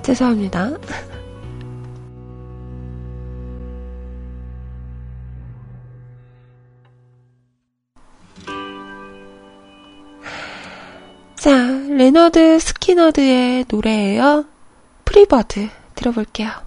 죄송합니다. 0.01 0.77
자, 11.35 11.51
레너드 11.89 12.57
스키너드의 12.59 13.65
노래예요. 13.69 14.45
프리버드 15.03 15.67
들어볼게요. 15.95 16.66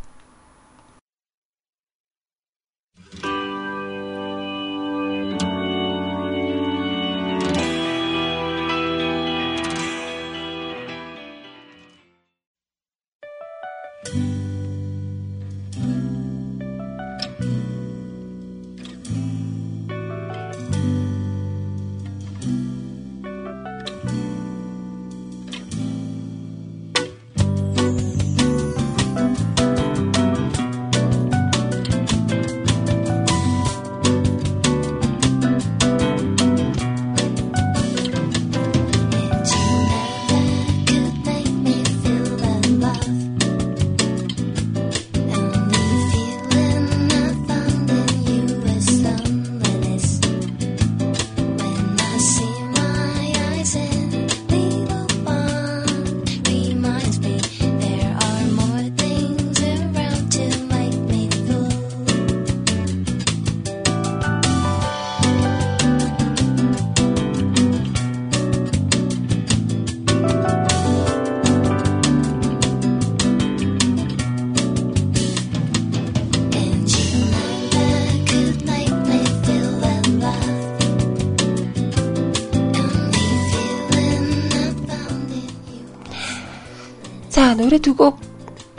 노래 87.71 87.79
두 87.79 87.95
곡, 87.95 88.19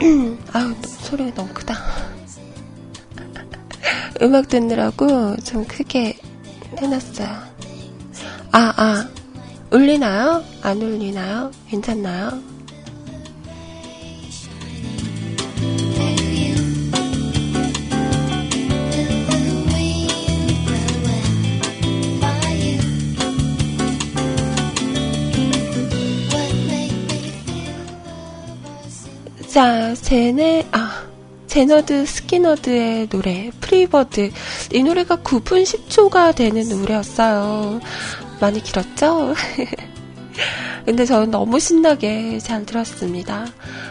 아우, 0.52 0.74
소리가 0.82 1.32
너무 1.34 1.48
크다. 1.54 1.74
음악 4.20 4.48
듣느라고 4.48 5.34
좀 5.36 5.64
크게 5.64 6.18
해놨어요. 6.76 7.26
아, 8.52 8.74
아, 8.76 9.08
울리나요? 9.70 10.44
안 10.60 10.82
울리나요? 10.82 11.50
괜찮나요? 11.68 12.38
자, 29.52 29.94
제네, 29.94 30.66
아, 30.72 31.04
Lynyrd 31.46 32.06
Skynyrd의 32.06 33.10
노래, 33.10 33.50
Free 33.60 33.91
Bird. 33.91 34.30
이 34.72 34.82
노래가 34.82 35.18
9분 35.18 35.62
10초가 35.62 36.34
되는 36.34 36.66
노래였어요. 36.66 37.78
많이 38.40 38.62
길었죠? 38.62 39.34
근데 40.86 41.04
저는 41.04 41.30
너무 41.30 41.60
신나게 41.60 42.38
잘 42.38 42.64
들었습니다. 42.64 43.46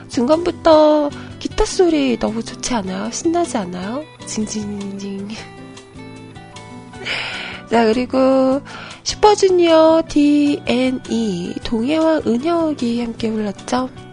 중간부터 0.09 1.11
기타 1.37 1.65
소리 1.65 2.17
너무 2.17 2.43
좋지 2.43 2.73
않아요? 2.73 3.11
신나지 3.11 3.57
않아요? 3.57 4.03
징징징. 4.25 5.27
자, 7.69 7.85
그리고 7.85 8.63
슈퍼주니어 9.03 10.01
D&E, 10.07 11.53
동해와 11.63 12.21
은혁이 12.25 13.03
함께 13.03 13.29
불렀죠. 13.29 14.10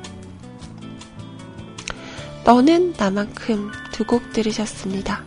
너는 2.48 2.94
나만큼 2.96 3.70
두 3.92 4.04
곡 4.06 4.32
들으셨습니다. 4.32 5.22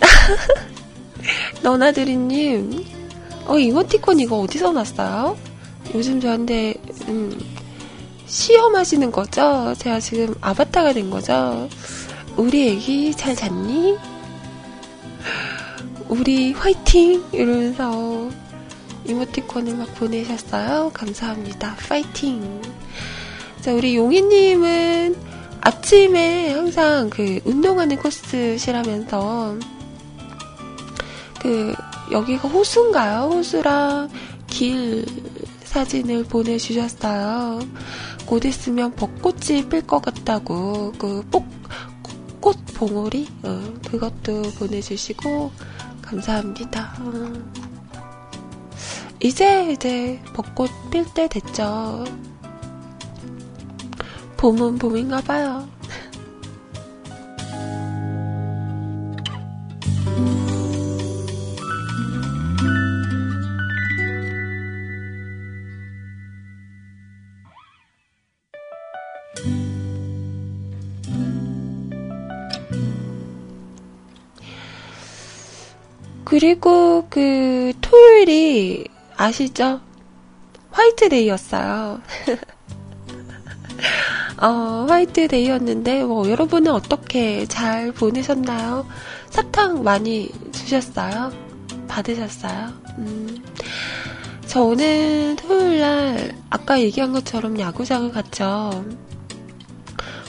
너나들이님, 1.62 2.84
어, 3.46 3.58
이모티콘 3.58 4.20
이거 4.20 4.38
어디서 4.40 4.72
났어요? 4.72 5.36
요즘 5.94 6.20
저한테, 6.20 6.74
음, 7.08 7.38
시험하시는 8.26 9.10
거죠? 9.10 9.74
제가 9.78 9.98
지금 10.00 10.34
아바타가 10.40 10.92
된 10.92 11.10
거죠? 11.10 11.68
우리 12.36 12.68
애기 12.70 13.12
잘 13.14 13.34
잤니? 13.34 13.96
우리 16.10 16.52
화이팅! 16.52 17.22
이러면서 17.30 18.28
이모티콘을 19.04 19.76
막 19.76 19.94
보내셨어요. 19.94 20.90
감사합니다. 20.92 21.76
파이팅! 21.88 22.60
자, 23.60 23.72
우리 23.72 23.94
용희님은 23.94 25.14
아침에 25.60 26.52
항상 26.52 27.10
그 27.10 27.38
운동하는 27.44 27.96
코스시라면서 27.96 29.56
그 31.40 31.76
여기가 32.10 32.48
호수인가요? 32.48 33.30
호수랑 33.32 34.10
길 34.48 35.06
사진을 35.62 36.24
보내주셨어요. 36.24 37.60
곧 38.26 38.44
있으면 38.46 38.96
벚꽃이 38.96 39.68
필 39.68 39.86
것 39.86 40.02
같다고 40.02 40.90
그 40.98 41.22
꽃, 41.30 41.44
꽃 42.40 42.56
봉오리 42.74 43.28
어, 43.44 43.74
그것도 43.88 44.42
보내주시고 44.58 45.52
감사합니다. 46.10 46.92
이제 49.20 49.70
이제 49.70 50.20
벚꽃 50.34 50.68
필 50.90 51.04
때 51.14 51.28
됐죠. 51.28 52.04
봄은 54.36 54.78
봄인가 54.78 55.20
봐요. 55.20 55.68
그리고 76.30 77.08
그 77.10 77.72
토요일이 77.80 78.84
아시죠? 79.16 79.80
화이트데이였어요. 80.70 82.00
어, 84.40 84.86
화이트데이였는데 84.88 86.04
뭐 86.04 86.30
여러분은 86.30 86.70
어떻게 86.70 87.46
잘 87.46 87.90
보내셨나요? 87.90 88.86
사탕 89.30 89.82
많이 89.82 90.30
주셨어요? 90.52 91.32
받으셨어요? 91.88 92.68
음. 92.98 93.44
저 94.46 94.62
오늘 94.62 95.34
토요일날 95.34 96.36
아까 96.48 96.80
얘기한 96.80 97.12
것처럼 97.12 97.58
야구장을 97.58 98.12
갔죠. 98.12 98.84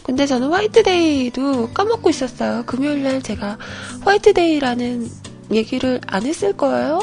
근데 0.02 0.26
저는 0.26 0.50
화이트데이도 0.50 1.70
까먹고 1.76 2.10
있었어요. 2.10 2.64
금요일날 2.66 3.22
제가 3.22 3.60
화이트데이라는 4.04 5.21
얘기를 5.54 6.00
안 6.08 6.26
했을 6.26 6.54
거예요? 6.54 7.00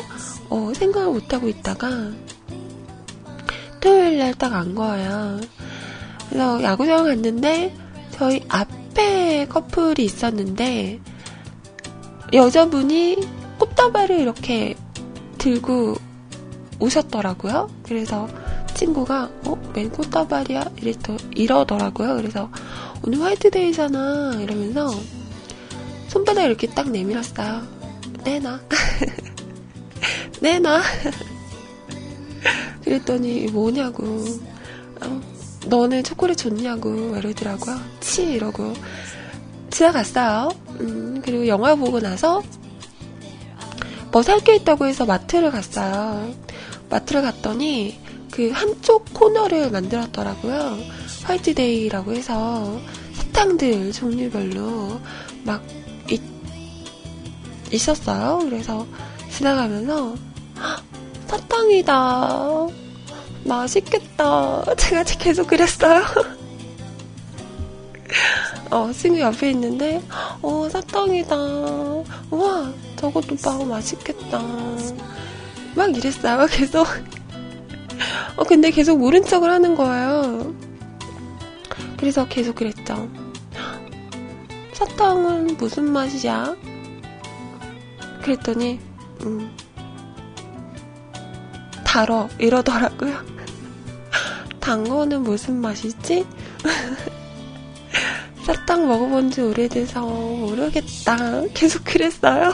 어, 0.51 0.73
생각을 0.75 1.13
못 1.13 1.33
하고 1.33 1.49
있다가 1.49 1.89
토요일 3.81 4.19
날 4.19 4.35
딱 4.35 4.53
안 4.55 4.75
거예요. 4.75 5.41
그래서 6.29 6.63
야구장 6.63 7.05
갔는데 7.05 7.75
저희 8.11 8.45
앞에 8.49 9.47
커플이 9.49 10.05
있었는데 10.05 11.01
여자분이 12.33 13.17
꽃다발을 13.59 14.19
이렇게 14.21 14.75
들고 15.39 15.97
오셨더라고요. 16.81 17.69
그래서 17.83 18.29
친구가 18.75 19.31
어? 19.47 19.57
맨 19.75 19.91
꽃다발이야? 19.91 20.65
이랬더, 20.83 21.17
이러더라고요. 21.35 22.17
그래서 22.17 22.51
오늘 23.05 23.21
화이트데이잖아 23.23 24.35
이러면서 24.41 24.91
손바닥 26.09 26.45
이렇게 26.45 26.67
딱 26.69 26.91
내밀었어요. 26.91 27.78
내놔. 28.29 28.61
내놔. 30.41 30.83
그랬더니 32.85 33.47
뭐냐고. 33.47 34.25
어, 35.01 35.21
너네 35.67 36.03
초콜릿 36.03 36.37
줬냐고 36.37 37.17
이러더라고요. 37.17 37.79
치 38.01 38.25
이러고 38.33 38.75
지나갔어요. 39.71 40.51
음, 40.81 41.23
그리고 41.25 41.47
영화 41.47 41.75
보고 41.75 42.01
나서 42.01 42.43
뭐 44.11 44.23
살 44.23 44.41
게 44.41 44.57
있다고 44.57 44.87
해서 44.87 45.05
마트를 45.07 45.51
갔어요. 45.51 46.33
마트를 46.91 47.23
갔더니 47.23 47.99
그 48.31 48.51
한쪽 48.51 49.05
코너를 49.15 49.71
만들었더라고요. 49.71 50.79
화이트데이라고 51.25 52.13
해서 52.15 52.81
사탕들 53.13 53.93
종류별로 53.93 55.01
막 55.45 55.63
있었어요. 57.73 58.41
그래서 58.45 58.87
지나가면서 59.31 60.15
사탕이다. 61.27 62.69
맛있겠다. 63.45 64.65
제가 64.77 65.05
계속 65.05 65.47
그랬어요. 65.47 66.03
어, 68.71 68.91
친구 68.93 69.21
옆에 69.21 69.51
있는데, 69.51 70.03
어, 70.43 70.69
사탕이다. 70.71 71.37
우와, 72.31 72.73
저것도 72.97 73.37
빵 73.43 73.69
맛있겠다. 73.69 74.43
막 75.75 75.97
이랬어요, 75.97 76.47
계속. 76.53 76.87
어, 78.37 78.45
근데 78.45 78.71
계속 78.71 78.99
모른 78.99 79.25
척을 79.25 79.51
하는 79.51 79.75
거예요. 79.75 80.55
그래서 81.97 82.27
계속 82.29 82.55
그랬죠. 82.55 83.09
사탕은 84.73 85.57
무슨 85.57 85.91
맛이야? 85.91 86.55
그랬더니 88.33 88.79
음, 89.23 89.51
달어 91.85 92.29
이러더라고요. 92.39 93.17
단 94.61 94.87
거는 94.87 95.23
무슨 95.23 95.57
맛이지? 95.63 96.27
사탕 98.45 98.87
먹어본 98.87 99.31
지 99.31 99.41
오래돼서 99.41 100.03
모르겠다. 100.03 101.43
계속 101.55 101.85
그랬어요. 101.85 102.53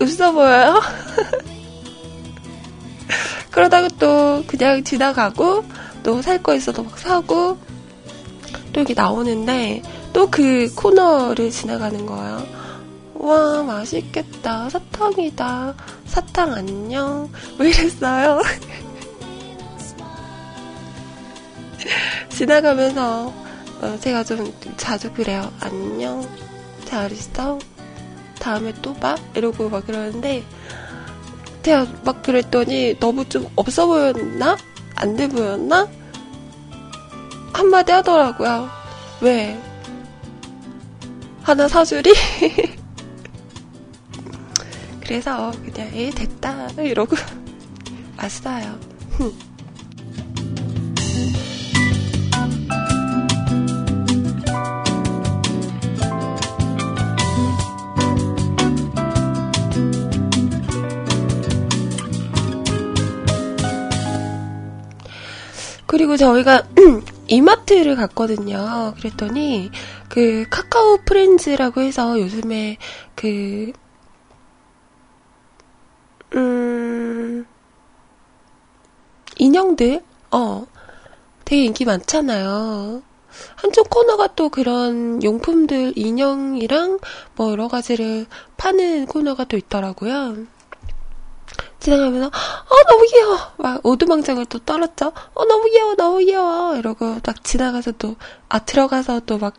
웃어 0.00 0.32
보여요? 0.32 0.80
그러다가 3.50 3.88
또 3.98 4.44
그냥 4.46 4.82
지나가고 4.84 5.64
또 6.04 6.20
살 6.22 6.42
거 6.42 6.54
있어도 6.54 6.82
막 6.84 6.98
사고 6.98 7.58
또 8.72 8.80
여기 8.80 8.94
나오는데 8.94 9.82
또 10.12 10.28
그 10.30 10.72
코너를 10.74 11.50
지나가는 11.50 12.06
거예요. 12.06 12.61
와, 13.22 13.62
맛있겠다. 13.62 14.68
사탕이다. 14.68 15.74
사탕 16.06 16.52
안녕. 16.54 17.30
왜 17.58 17.70
이랬어요? 17.70 18.42
지나가면서 22.30 23.32
어, 23.80 23.96
제가 24.00 24.24
좀 24.24 24.52
자주 24.76 25.12
그래요. 25.12 25.50
안녕. 25.60 26.26
잘 26.84 27.10
있어? 27.12 27.58
다음에 28.40 28.72
또 28.82 28.92
봐? 28.94 29.14
이러고 29.34 29.68
막 29.68 29.86
그러는데 29.86 30.44
제가 31.62 31.86
막 32.04 32.22
그랬더니 32.22 32.98
너무 32.98 33.28
좀 33.28 33.46
없어 33.56 33.86
보였나? 33.86 34.56
안 34.96 35.16
돼 35.16 35.28
보였나? 35.28 35.88
한마디 37.52 37.92
하더라고요. 37.92 38.68
왜? 39.20 39.58
하나 41.42 41.68
사주리? 41.68 42.12
그래서 45.12 45.52
그냥 45.62 45.94
에 45.94 46.08
됐다 46.08 46.68
이러고 46.78 47.14
왔어요. 48.16 48.80
그리고 65.84 66.16
저희가 66.16 66.62
이마트를 67.28 67.96
갔거든요. 67.96 68.94
그랬더니 68.96 69.70
그 70.08 70.46
카카오 70.48 71.00
프렌즈라고 71.04 71.82
해서 71.82 72.18
요즘에 72.18 72.78
그 73.14 73.72
음, 76.34 77.46
인형들, 79.38 80.02
어, 80.30 80.66
되게 81.44 81.64
인기 81.64 81.84
많잖아요. 81.84 83.02
한쪽 83.56 83.90
코너가 83.90 84.28
또 84.36 84.48
그런 84.50 85.22
용품들, 85.22 85.94
인형이랑 85.96 86.98
뭐 87.36 87.50
여러 87.52 87.68
가지를 87.68 88.26
파는 88.56 89.06
코너가 89.06 89.44
또 89.44 89.56
있더라고요. 89.56 90.36
지나가면서, 91.80 92.26
어, 92.28 92.82
너무 92.88 93.04
귀여워! 93.06 93.38
막 93.58 93.84
오두망장을 93.84 94.44
또 94.46 94.58
떨었죠? 94.60 95.12
어, 95.34 95.44
너무 95.46 95.68
귀여워, 95.70 95.94
너무 95.96 96.18
귀여워! 96.18 96.76
이러고 96.76 97.18
딱 97.20 97.42
지나가서 97.44 97.92
또, 97.98 98.16
아, 98.48 98.60
들어가서 98.60 99.20
또 99.26 99.38
막 99.38 99.54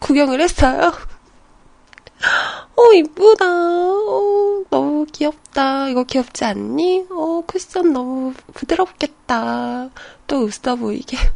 구경을 0.00 0.40
했어요. 0.40 0.92
어, 2.76 2.92
이쁘다. 2.94 3.44
어, 3.46 4.64
너무 4.70 5.06
귀엽다. 5.06 5.88
이거 5.88 6.04
귀엽지 6.04 6.44
않니? 6.44 7.06
어, 7.10 7.42
쿠션 7.46 7.92
너무 7.92 8.32
부드럽겠다. 8.54 9.90
또 10.26 10.44
웃어 10.44 10.76
보이게. 10.76 11.16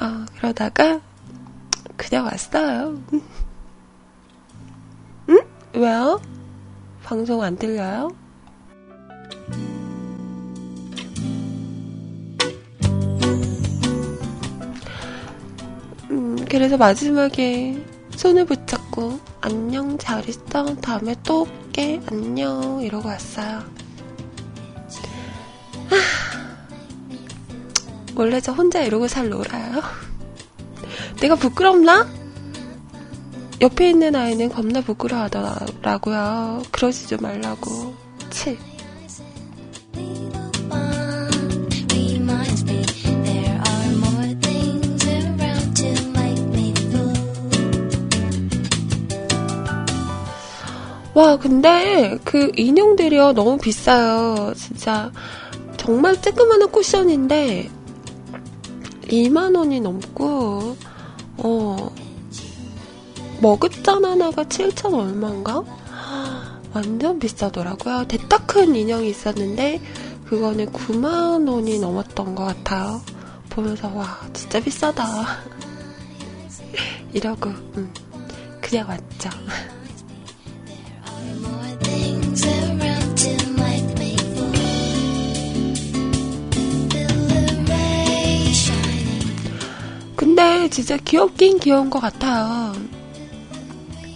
어, 0.00 0.24
그러다가, 0.36 1.00
그냥 1.96 2.26
왔어요. 2.26 3.02
응? 5.28 5.40
왜요? 5.74 6.20
방송 7.02 7.42
안 7.42 7.56
들려요? 7.56 8.10
음, 16.10 16.44
그래서 16.48 16.76
마지막에 16.76 17.84
손을 18.16 18.46
붙잡고 18.46 19.20
안녕 19.40 19.98
잘 19.98 20.28
있어 20.28 20.74
다음에 20.76 21.14
또 21.22 21.42
올게 21.42 22.00
안녕 22.06 22.80
이러고 22.82 23.08
왔어요. 23.08 23.58
아, 25.90 25.96
원래 28.16 28.40
저 28.40 28.52
혼자 28.52 28.82
이러고 28.82 29.06
잘 29.06 29.28
놀아요. 29.28 29.82
내가 31.20 31.34
부끄럽나? 31.36 32.08
옆에 33.60 33.90
있는 33.90 34.14
아이는 34.14 34.48
겁나 34.48 34.80
부끄러워하더라고요. 34.80 36.62
그러지 36.70 37.08
좀 37.08 37.18
말라고. 37.22 37.94
치. 38.30 38.58
와, 51.18 51.36
근데 51.36 52.16
그 52.22 52.52
인형들이요. 52.54 53.32
너무 53.32 53.58
비싸요. 53.58 54.54
진짜. 54.54 55.10
정말 55.76 56.14
쬐끄만한 56.14 56.70
쿠션인데, 56.70 57.68
2만원이 59.08 59.82
넘고, 59.82 60.76
어, 61.38 61.90
머그잔 63.40 64.04
하나가 64.04 64.44
7천 64.44 64.94
얼마인가? 64.94 65.64
완전 66.72 67.18
비싸더라고요. 67.18 68.04
대따 68.06 68.38
큰 68.46 68.76
인형이 68.76 69.10
있었는데, 69.10 69.80
그거는 70.24 70.66
9만원이 70.66 71.80
넘었던 71.80 72.36
것 72.36 72.44
같아요. 72.44 73.00
보면서, 73.50 73.88
와, 73.88 74.20
진짜 74.32 74.60
비싸다. 74.60 75.26
이러고, 77.12 77.50
음, 77.50 77.92
그냥 78.60 78.88
왔죠. 78.88 79.30
근데 90.28 90.68
진짜 90.68 90.98
귀엽긴 90.98 91.58
귀여운 91.58 91.88
것 91.88 92.00
같아요. 92.00 92.74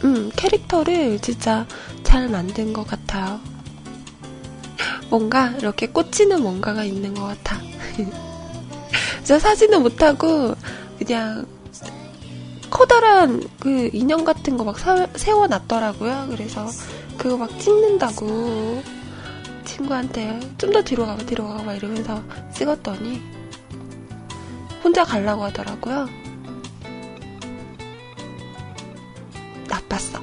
음, 0.04 0.30
캐릭터를 0.36 1.18
진짜 1.20 1.66
잘 2.02 2.28
만든 2.28 2.74
것 2.74 2.86
같아요. 2.86 3.40
뭔가 5.08 5.48
이렇게 5.58 5.86
꽂히는 5.86 6.42
뭔가가 6.42 6.84
있는 6.84 7.14
것 7.14 7.22
같아. 7.24 7.58
저 9.24 9.38
사진은 9.38 9.82
못하고 9.82 10.54
그냥 10.98 11.46
커다란 12.68 13.42
그 13.58 13.88
인형 13.94 14.24
같은 14.24 14.58
거 14.58 14.64
막 14.64 14.76
세워놨더라고요. 15.16 16.26
그래서 16.30 16.68
그거 17.16 17.38
막 17.38 17.58
찍는다고 17.58 18.82
친구한테 19.64 20.38
좀 20.58 20.72
더 20.74 20.82
뒤로 20.82 21.06
가봐, 21.06 21.24
뒤로 21.24 21.48
가봐 21.48 21.72
이러면서 21.74 22.22
찍었더니 22.54 23.22
혼자 24.82 25.04
가려고 25.04 25.44
하더라고요. 25.44 26.08
나빴어. 29.68 30.20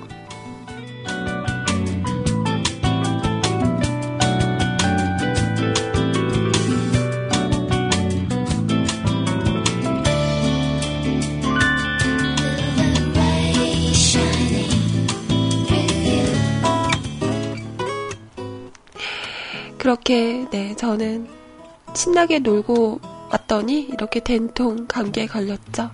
그렇게 19.78 20.46
네 20.52 20.76
저는 20.76 21.28
신나게 21.96 22.40
놀고 22.40 23.00
왔더니 23.32 23.82
이렇게 23.92 24.20
된통 24.20 24.88
감기에 24.88 25.28
걸렸죠. 25.28 25.92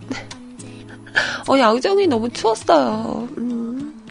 어 1.48 1.58
양정이 1.58 2.08
너무 2.08 2.30
추웠어요. 2.30 3.28
음. 3.38 4.02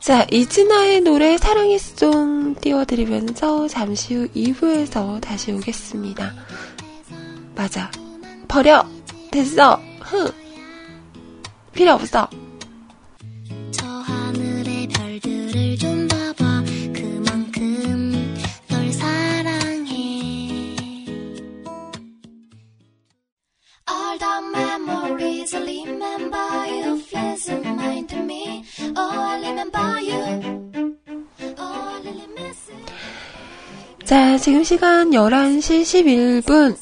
자 0.00 0.26
이진아의 0.30 1.00
노래 1.02 1.36
사랑했송 1.36 2.56
띄워드리면서 2.56 3.68
잠시 3.68 4.14
후 4.14 4.28
2부에서 4.28 5.20
다시 5.20 5.52
오겠습니다. 5.52 6.32
맞아 7.54 7.90
버려 8.46 8.86
됐어 9.30 9.80
흥 10.00 10.30
필요 11.72 11.92
없어. 11.92 12.28
자, 34.04 34.38
지금 34.38 34.64
시간 34.64 35.10
11시 35.10 36.42
11분. 36.42 36.76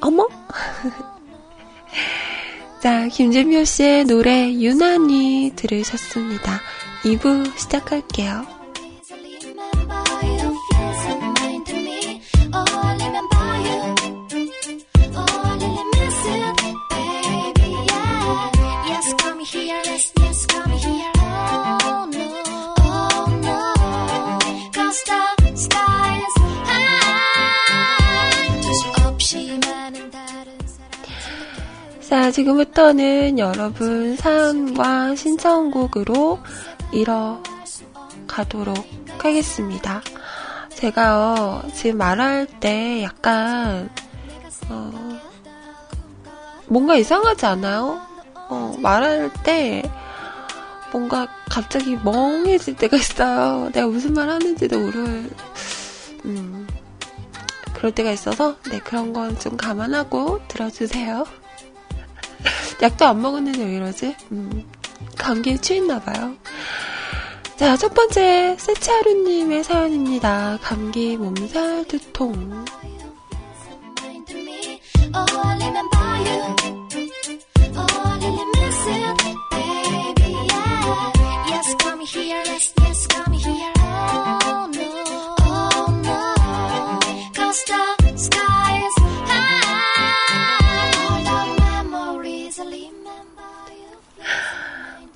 어머? 0.00 0.26
자, 2.80 3.08
김진표 3.08 3.64
씨의 3.64 4.04
노래 4.04 4.52
유난히 4.52 5.52
들으셨습니다. 5.56 6.60
2부 7.02 7.58
시작할게요. 7.58 8.57
지금부터는 32.38 33.40
여러분 33.40 34.14
사연과 34.16 35.16
신청곡으로 35.16 36.38
이어가도록 36.92 38.76
하겠습니다. 39.18 40.00
제가요, 40.68 41.64
지금 41.74 41.98
말할 41.98 42.46
때 42.60 43.02
약간, 43.02 43.90
어, 44.68 45.18
뭔가 46.68 46.94
이상하지 46.94 47.44
않아요? 47.44 48.00
어, 48.48 48.72
말할 48.78 49.32
때 49.42 49.82
뭔가 50.92 51.26
갑자기 51.50 51.96
멍해질 52.04 52.76
때가 52.76 52.98
있어요. 52.98 53.68
내가 53.72 53.88
무슨 53.88 54.14
말 54.14 54.28
하는지도 54.30 54.78
모를, 54.78 55.28
음, 56.24 56.68
그럴 57.74 57.90
때가 57.92 58.12
있어서, 58.12 58.54
네, 58.70 58.78
그런 58.78 59.12
건 59.12 59.36
좀 59.40 59.56
감안하고 59.56 60.38
들어주세요. 60.46 61.24
약도 62.82 63.06
안 63.06 63.20
먹었는데 63.20 63.64
왜 63.64 63.76
이러지? 63.76 64.16
음, 64.32 64.64
감기에 65.16 65.56
취했나봐요. 65.58 66.36
자, 67.56 67.76
첫 67.76 67.92
번째, 67.92 68.56
세차루님의 68.58 69.64
사연입니다. 69.64 70.58
감기, 70.62 71.16
몸살, 71.16 71.86
두통. 71.88 72.64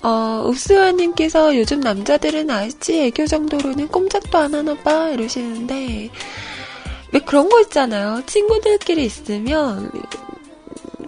어, 0.03 0.45
읍수아님께서 0.49 1.57
요즘 1.57 1.81
남자들은 1.81 2.51
알지 2.51 3.03
애교 3.03 3.27
정도로는 3.27 3.89
꼼짝도 3.89 4.39
안 4.39 4.55
하나 4.55 4.75
봐 4.75 5.11
이러시는데 5.11 6.11
왜 7.13 7.21
그런 7.21 7.49
거 7.49 7.61
있잖아요. 7.61 8.23
친구들끼리 8.27 9.05
있으면 9.05 9.91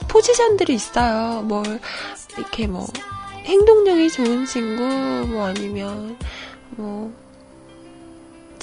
포지션들이 0.08 0.74
있어요. 0.74 1.42
뭘 1.42 1.80
이렇게 2.36 2.66
뭐 2.66 2.86
행동력이 3.44 4.10
좋은 4.10 4.46
친구 4.46 4.82
뭐 5.28 5.46
아니면 5.46 6.16
뭐 6.70 7.24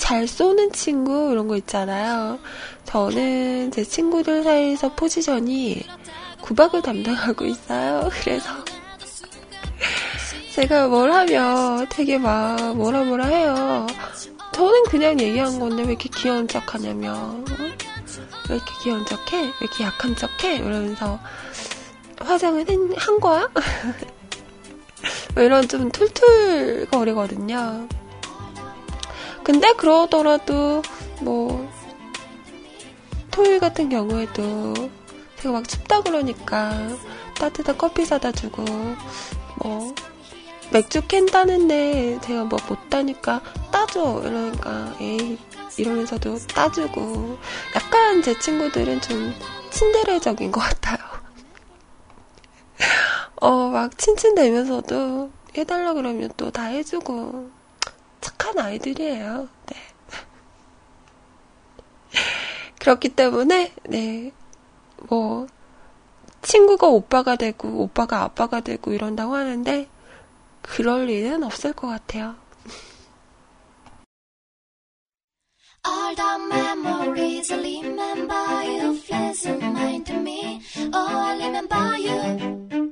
잘 0.02 0.28
쏘는 0.28 0.72
친구 0.72 1.32
이런 1.32 1.48
거 1.48 1.56
있잖아요. 1.58 2.40
저는 2.86 3.72
제 3.72 3.84
친구들 3.84 4.44
사이에서 4.44 4.94
포지션이 4.96 5.84
구박을 6.42 6.82
담당하고 6.82 7.46
있어요. 7.46 8.10
그래서 8.22 8.50
제가 10.62 10.90
뭘 10.90 11.12
하면 11.12 11.88
되게 11.90 12.20
막 12.20 12.78
뭐라 12.78 13.04
뭐라 13.04 13.26
해요. 13.26 13.88
저는 14.52 14.84
그냥 14.84 15.20
얘기한 15.20 15.60
건데 15.60 15.82
왜 15.82 15.90
이렇게 15.90 16.08
귀여운 16.14 16.48
척 16.48 16.76
하냐면, 16.76 17.16
어? 17.16 17.44
왜 18.48 18.56
이렇게 18.58 18.72
귀여운 18.84 19.04
척 19.08 19.34
해? 19.34 19.42
왜 19.42 19.54
이렇게 19.60 19.84
약한 19.84 20.16
척 20.16 20.44
해? 20.44 20.58
이러면서, 20.58 21.20
화장은 22.20 22.70
한, 22.70 22.94
한 22.96 23.20
거야? 23.20 23.50
뭐 25.34 25.44
이런 25.44 25.68
좀 25.68 25.90
툴툴거리거든요. 25.90 27.88
근데 29.44 29.74
그러더라도, 29.74 30.84
뭐, 31.22 31.68
토요일 33.32 33.60
같은 33.60 33.90
경우에도 33.90 34.74
제가 35.38 35.54
막 35.54 35.68
춥다 35.68 36.02
그러니까 36.02 36.88
따뜻한 37.34 37.80
커피 37.80 38.06
사다 38.06 38.32
주고, 38.32 38.64
뭐, 39.64 39.96
맥주 40.72 41.06
캔 41.08 41.26
따는데 41.26 42.20
제가 42.22 42.46
뭐못 42.46 42.90
따니까 42.90 43.42
따줘 43.72 44.22
이러니까 44.24 44.96
에이 45.02 45.38
이러면서도 45.78 46.38
따주고 46.48 47.38
약간 47.76 48.22
제 48.22 48.38
친구들은 48.40 49.02
좀 49.02 49.34
친데레적인 49.70 50.52
것 50.52 50.62
같아요. 50.62 50.98
어막 53.42 53.98
칭칭대면서도 53.98 55.32
해달라 55.58 55.94
그러면 55.94 56.30
또 56.38 56.52
다 56.52 56.64
해주고 56.64 57.50
착한 58.22 58.58
아이들이에요. 58.60 59.48
네. 59.68 59.78
그렇기 62.80 63.10
때문에 63.10 63.74
네 63.90 64.32
뭐 65.10 65.48
친구가 66.42 66.88
오빠가 66.88 67.36
되고 67.36 67.68
오빠가 67.84 68.24
아빠가 68.24 68.62
되고 68.62 68.92
이런다고 68.92 69.36
하는데 69.36 69.88
그럴 70.63 71.09
일은 71.09 71.43
없을 71.43 71.73
것 71.73 71.89
같아요. 71.89 72.37
All 75.87 76.17
the 76.17 76.39
memories 76.49 77.53
I 77.53 77.59
remember 77.59 78.65
you 78.65 79.01
pleasant 79.07 79.63
mind 79.63 80.07
to 80.07 80.15
me. 80.15 80.61
Oh, 80.93 81.07
I 81.07 81.37
remember 81.39 81.97
you. 81.97 82.91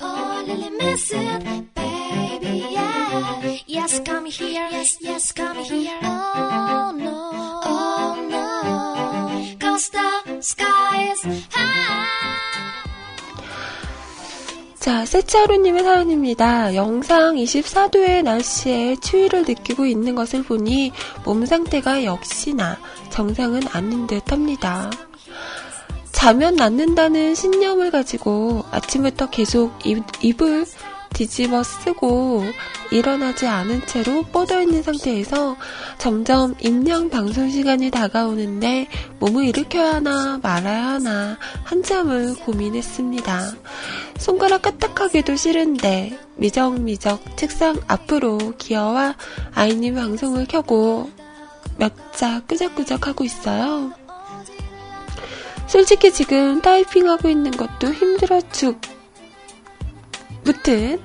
Oh, 0.00 0.40
I 0.40 0.44
really 0.46 0.70
miss 0.70 1.12
it, 1.12 1.74
baby. 1.74 2.64
Yeah. 2.72 3.58
Yes, 3.66 4.00
come 4.00 4.26
here. 4.26 4.66
Yes, 4.70 4.96
yes, 5.02 5.32
come 5.32 5.58
here. 5.58 5.98
Oh 6.02 6.92
no. 6.96 7.60
Oh 7.64 8.16
no. 8.30 9.56
Cause 9.58 9.90
the 9.90 10.40
sky 10.40 11.12
is 11.12 11.22
high. 11.50 11.75
자, 14.87 15.03
세차루님의 15.03 15.83
사연입니다. 15.83 16.73
영상 16.73 17.35
24도의 17.35 18.23
날씨에 18.23 18.95
추위를 19.01 19.43
느끼고 19.45 19.85
있는 19.85 20.15
것을 20.15 20.43
보니 20.43 20.93
몸 21.25 21.45
상태가 21.45 22.05
역시나 22.05 22.77
정상은 23.09 23.63
아닌 23.73 24.07
듯 24.07 24.31
합니다. 24.31 24.89
자면 26.13 26.55
낫는다는 26.55 27.35
신념을 27.35 27.91
가지고 27.91 28.63
아침부터 28.71 29.29
계속 29.29 29.73
입, 29.85 30.05
입을 30.21 30.65
뒤집어 31.17 31.63
쓰고 31.63 32.43
일어나지 32.91 33.47
않은 33.47 33.85
채로 33.87 34.23
뻗어 34.23 34.61
있는 34.61 34.83
상태에서 34.83 35.57
점점 35.97 36.53
임령 36.59 37.09
방송 37.09 37.49
시간이 37.49 37.89
다가오는데 37.91 38.87
몸을 39.19 39.45
일으켜야 39.45 39.95
하나 39.95 40.39
말아야 40.41 40.87
하나 40.87 41.37
한참을 41.63 42.35
고민했습니다. 42.35 43.51
손가락 44.17 44.61
까딱하기도 44.61 45.35
싫은데 45.35 46.17
미적미적 46.35 47.37
책상 47.37 47.79
앞으로 47.87 48.53
기어와 48.57 49.15
아이님 49.53 49.95
방송을 49.95 50.45
켜고 50.45 51.09
몇 51.77 52.07
자 52.17 52.41
끄적끄적 52.47 53.05
하고 53.05 53.23
있어요. 53.23 53.91
솔직히 55.67 56.11
지금 56.11 56.63
타이핑하고 56.63 57.29
있는 57.29 57.51
것도 57.51 57.93
힘들어 57.93 58.41
죽 58.51 58.81
무튼 60.47 60.97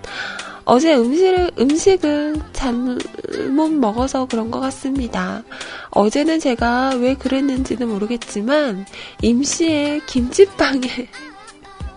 어제 0.65 0.95
음식을 0.95 1.51
음식을 1.59 2.41
잘못 2.53 3.73
먹어서 3.73 4.27
그런 4.27 4.53
것 4.53 4.61
같습니다. 4.61 5.43
어제는 5.91 6.39
제가 6.39 6.91
왜 7.01 7.15
그랬는지는 7.15 7.89
모르겠지만 7.89 8.87
임시의 9.21 10.03
김치빵에 10.07 11.09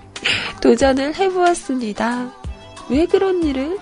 도전을 0.60 1.14
해보았습니다. 1.16 2.32
왜 2.89 3.06
그런 3.06 3.43
일을? 3.43 3.78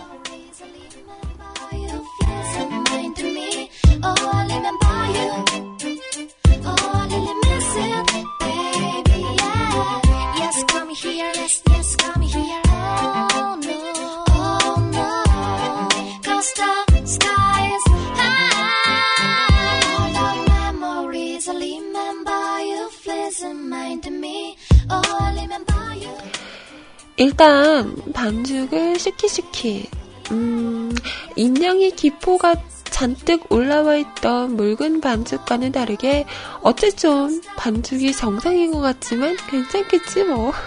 일단 27.15 27.95
반죽을 28.13 28.97
시키시키 28.97 29.87
음, 30.31 30.93
인양의 31.35 31.91
기포가 31.91 32.55
잔뜩 32.85 33.51
올라와 33.51 33.95
있던 33.97 34.55
묽은 34.55 35.01
반죽과는 35.01 35.71
다르게 35.71 36.25
어째 36.61 36.91
좀 36.91 37.41
반죽이 37.55 38.13
정상인 38.13 38.71
것 38.71 38.79
같지만 38.81 39.35
괜찮겠지 39.49 40.23
뭐. 40.25 40.53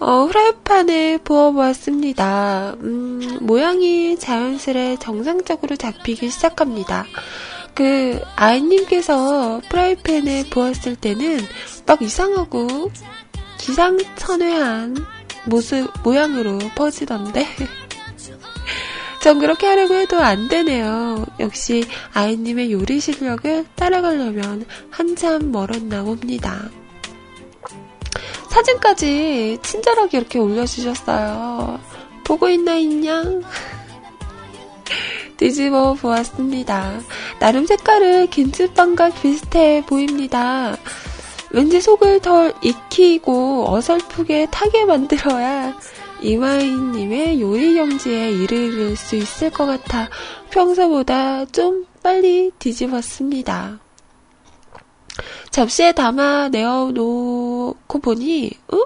어, 0.00 0.24
후라이팬에 0.26 1.18
부어보았습니다. 1.18 2.76
음, 2.80 3.38
모양이 3.40 4.16
자연스레 4.18 4.96
정상적으로 5.00 5.76
잡히기 5.76 6.30
시작합니다. 6.30 7.04
그, 7.74 8.20
아이님께서 8.36 9.60
프라이팬에 9.68 10.50
부었을 10.50 10.96
때는 10.96 11.40
막 11.84 12.00
이상하고 12.00 12.90
기상천외한 13.68 14.96
모습, 15.44 15.92
모양으로 16.02 16.58
퍼지던데. 16.74 17.46
전 19.22 19.38
그렇게 19.38 19.66
하려고 19.66 19.94
해도 19.94 20.18
안 20.18 20.48
되네요. 20.48 21.26
역시 21.38 21.84
아이님의 22.14 22.72
요리 22.72 22.98
실력을 22.98 23.66
따라가려면 23.74 24.64
한참 24.88 25.52
멀었나 25.52 26.02
봅니다. 26.02 26.70
사진까지 28.48 29.58
친절하게 29.62 30.16
이렇게 30.16 30.38
올려주셨어요. 30.38 31.78
보고 32.24 32.48
있나 32.48 32.74
있냐? 32.76 33.22
뒤집어 35.36 35.92
보았습니다. 35.92 37.00
나름 37.38 37.66
색깔은 37.66 38.28
김치빵과 38.28 39.10
비슷해 39.10 39.84
보입니다. 39.86 40.74
왠지 41.50 41.80
속을 41.80 42.20
덜 42.20 42.52
익히고 42.62 43.66
어설프게 43.68 44.48
타게 44.50 44.84
만들어야 44.84 45.74
이마희님의 46.20 47.40
요리 47.40 47.74
경지에 47.74 48.30
이르를 48.30 48.96
수 48.96 49.16
있을 49.16 49.50
것 49.50 49.66
같아 49.66 50.08
평소보다 50.50 51.46
좀 51.46 51.86
빨리 52.02 52.50
뒤집었습니다. 52.58 53.80
접시에 55.50 55.92
담아 55.92 56.50
내어놓고 56.50 57.98
보니, 58.00 58.50
어? 58.72 58.78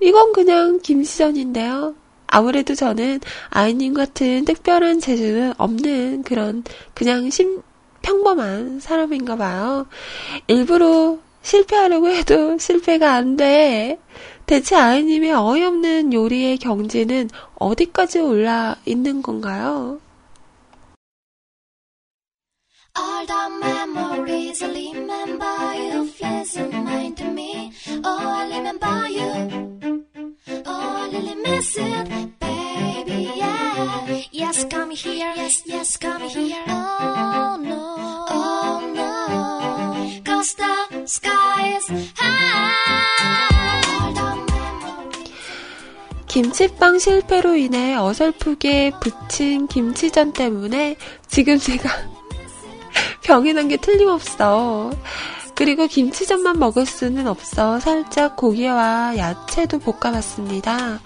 이건 0.00 0.32
그냥 0.32 0.80
김치전인데요. 0.80 1.94
아무래도 2.26 2.74
저는 2.74 3.20
아이님 3.50 3.94
같은 3.94 4.44
특별한 4.44 5.00
재주는 5.00 5.54
없는 5.58 6.22
그런 6.22 6.64
그냥 6.94 7.30
심, 7.30 7.62
평범한 8.02 8.80
사람인가 8.80 9.36
봐요. 9.36 9.86
일부러 10.46 11.18
실패하려고 11.46 12.08
해도 12.08 12.58
실패가 12.58 13.14
안 13.14 13.36
돼. 13.36 14.00
대체 14.46 14.74
아이님의 14.74 15.32
어이없는 15.32 16.12
요리의 16.12 16.58
경지는 16.58 17.30
어디까지 17.54 18.18
올라 18.18 18.74
있는 18.84 19.22
건가요? 19.22 20.00
All 22.98 23.26
the 23.26 23.36
memories 23.62 24.64
I 24.64 24.70
remember 24.70 25.46
you 25.76 26.10
in 26.56 26.82
mind 26.82 27.16
to 27.18 27.26
me. 27.30 27.72
Oh, 28.02 28.18
I 28.18 28.48
remember 28.48 29.06
you. 29.08 29.78
Oh, 30.66 30.96
I 30.96 31.08
really 31.12 31.36
miss 31.36 31.78
it, 31.78 32.08
baby. 32.40 33.30
Yeah. 33.36 34.22
Yes, 34.32 34.64
come 34.68 34.90
here. 34.90 35.32
Yes, 35.36 35.62
yes, 35.66 35.96
come 35.98 36.22
here. 36.22 36.64
Oh 36.66 37.58
no. 37.60 38.26
Oh 38.30 38.65
김치빵 46.26 46.98
실패로 46.98 47.56
인해 47.56 47.96
어설프게 47.96 48.92
붙인 49.00 49.66
김치전 49.66 50.32
때문에 50.32 50.96
지금 51.26 51.58
제가 51.58 51.88
병이 53.24 53.52
난 53.54 53.68
게 53.68 53.76
틀림없어. 53.76 54.90
그리고 55.54 55.86
김치전만 55.86 56.58
먹을 56.58 56.84
수는 56.84 57.26
없어 57.26 57.80
살짝 57.80 58.36
고기와 58.36 59.16
야채도 59.16 59.78
볶아봤습니다. 59.78 61.00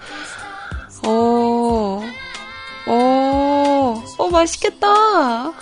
오, 1.07 2.03
오, 2.87 4.03
오, 4.17 4.29
맛있겠다. 4.29 5.53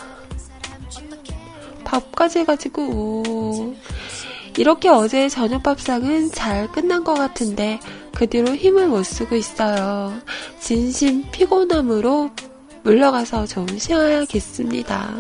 밥까지 1.89 2.39
해가지고, 2.39 2.81
오. 2.83 3.75
이렇게 4.57 4.89
어제 4.89 5.29
저녁 5.29 5.63
밥상은 5.63 6.31
잘 6.31 6.71
끝난 6.71 7.03
것 7.03 7.13
같은데, 7.15 7.79
그 8.13 8.27
뒤로 8.27 8.53
힘을 8.55 8.87
못 8.87 9.03
쓰고 9.03 9.35
있어요. 9.35 10.13
진심 10.59 11.23
피곤함으로 11.31 12.31
물러가서 12.83 13.45
좀 13.45 13.67
쉬어야겠습니다. 13.77 15.15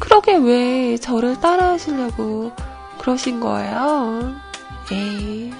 그러게 0.00 0.36
왜 0.36 0.96
저를 0.96 1.40
따라 1.40 1.70
하시려고 1.70 2.52
그러신 2.98 3.40
거예요? 3.40 4.34
에이. 4.90 5.52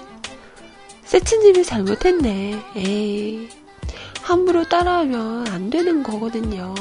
세치님이 1.05 1.65
잘못했네. 1.65 2.61
에이. 2.77 3.49
함부로 4.23 4.65
따라하면 4.65 5.49
안 5.49 5.71
되는 5.71 6.03
거거든요. 6.03 6.75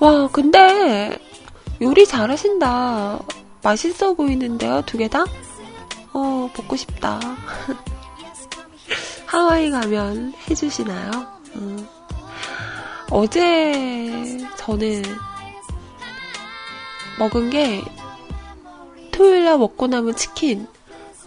와, 0.00 0.28
근데 0.32 1.18
요리 1.80 2.06
잘하신다. 2.06 3.18
맛있어 3.62 4.14
보이는데요, 4.14 4.82
두 4.86 4.98
개 4.98 5.08
다? 5.08 5.24
어, 6.12 6.50
먹고 6.56 6.76
싶다. 6.76 7.20
하와이 9.26 9.70
가면 9.70 10.34
해주시나요? 10.48 11.10
음. 11.56 11.86
어제 13.10 14.38
저는 14.56 15.02
먹은 17.18 17.50
게 17.50 17.82
토요일날 19.12 19.58
먹고 19.58 19.86
남은 19.86 20.16
치킨. 20.16 20.66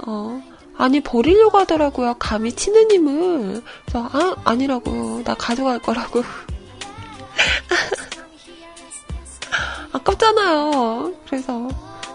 어, 0.05 0.41
아니 0.77 0.99
버리려고 1.01 1.59
하더라고요. 1.59 2.15
감히 2.17 2.51
힘을. 2.91 3.61
그래서 3.85 4.09
아 4.11 4.35
아니라고 4.43 5.21
나 5.23 5.35
가져갈 5.35 5.79
거라고. 5.79 6.23
아깝잖아요. 9.93 11.13
그래서 11.25 11.67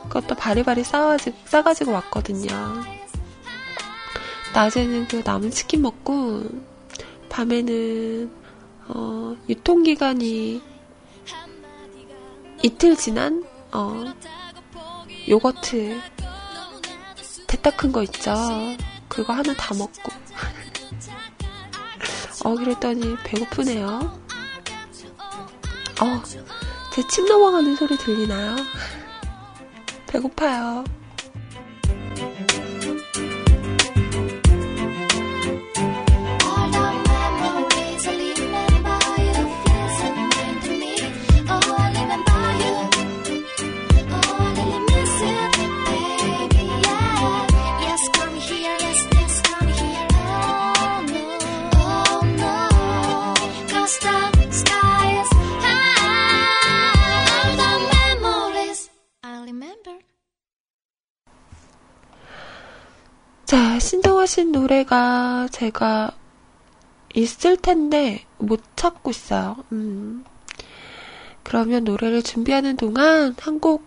그것도 0.09 0.35
바리바리 0.35 0.85
싸가지고, 0.85 1.37
싸가지고 1.45 1.93
왔거든요. 1.93 2.49
낮에는 4.55 5.09
그 5.09 5.22
남은 5.24 5.51
치킨 5.51 5.83
먹고, 5.83 6.43
밤에는, 7.29 8.31
어, 8.89 9.37
유통기간이 9.49 10.62
이틀 12.62 12.97
지난, 12.97 13.45
어, 13.72 14.05
요거트, 15.29 16.01
대따 17.47 17.70
큰 17.70 17.93
거 17.93 18.03
있죠. 18.05 18.35
그거 19.09 19.33
하나 19.35 19.53
다 19.55 19.74
먹고. 19.74 20.11
어, 22.45 22.55
그랬더니 22.55 23.16
배고프네요. 23.24 24.18
어, 26.01 26.22
제 26.93 27.03
침 27.07 27.26
넘어가는 27.26 27.76
소리 27.76 27.97
들리나요? 27.97 28.57
배고파요. 30.09 30.84
신청하신 63.57 64.53
노래가 64.53 65.49
제가 65.51 66.11
있을 67.15 67.57
텐데 67.57 68.25
못 68.39 68.63
찾고 68.77 69.11
있어요. 69.11 69.57
음. 69.73 70.25
그러면 71.43 71.85
노래를 71.85 72.23
준비하는 72.23 72.77
동안 72.77 73.35
한 73.41 73.59
곡 73.61 73.87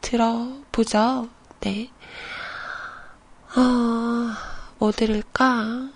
들어보죠. 0.00 1.28
네. 1.60 1.90
아, 3.54 4.36
뭐 4.78 4.90
들을까? 4.92 5.90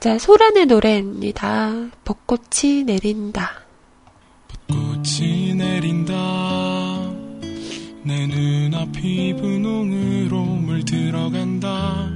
자, 0.00 0.18
소란의 0.18 0.66
노래입니다. 0.66 1.72
벚꽃이 2.04 2.84
내린다. 2.84 3.62
벚꽃이 4.68 5.54
내린다. 5.54 6.83
내 8.06 8.26
눈앞이 8.26 9.34
분홍으로 9.40 10.44
물들어간다. 10.44 12.13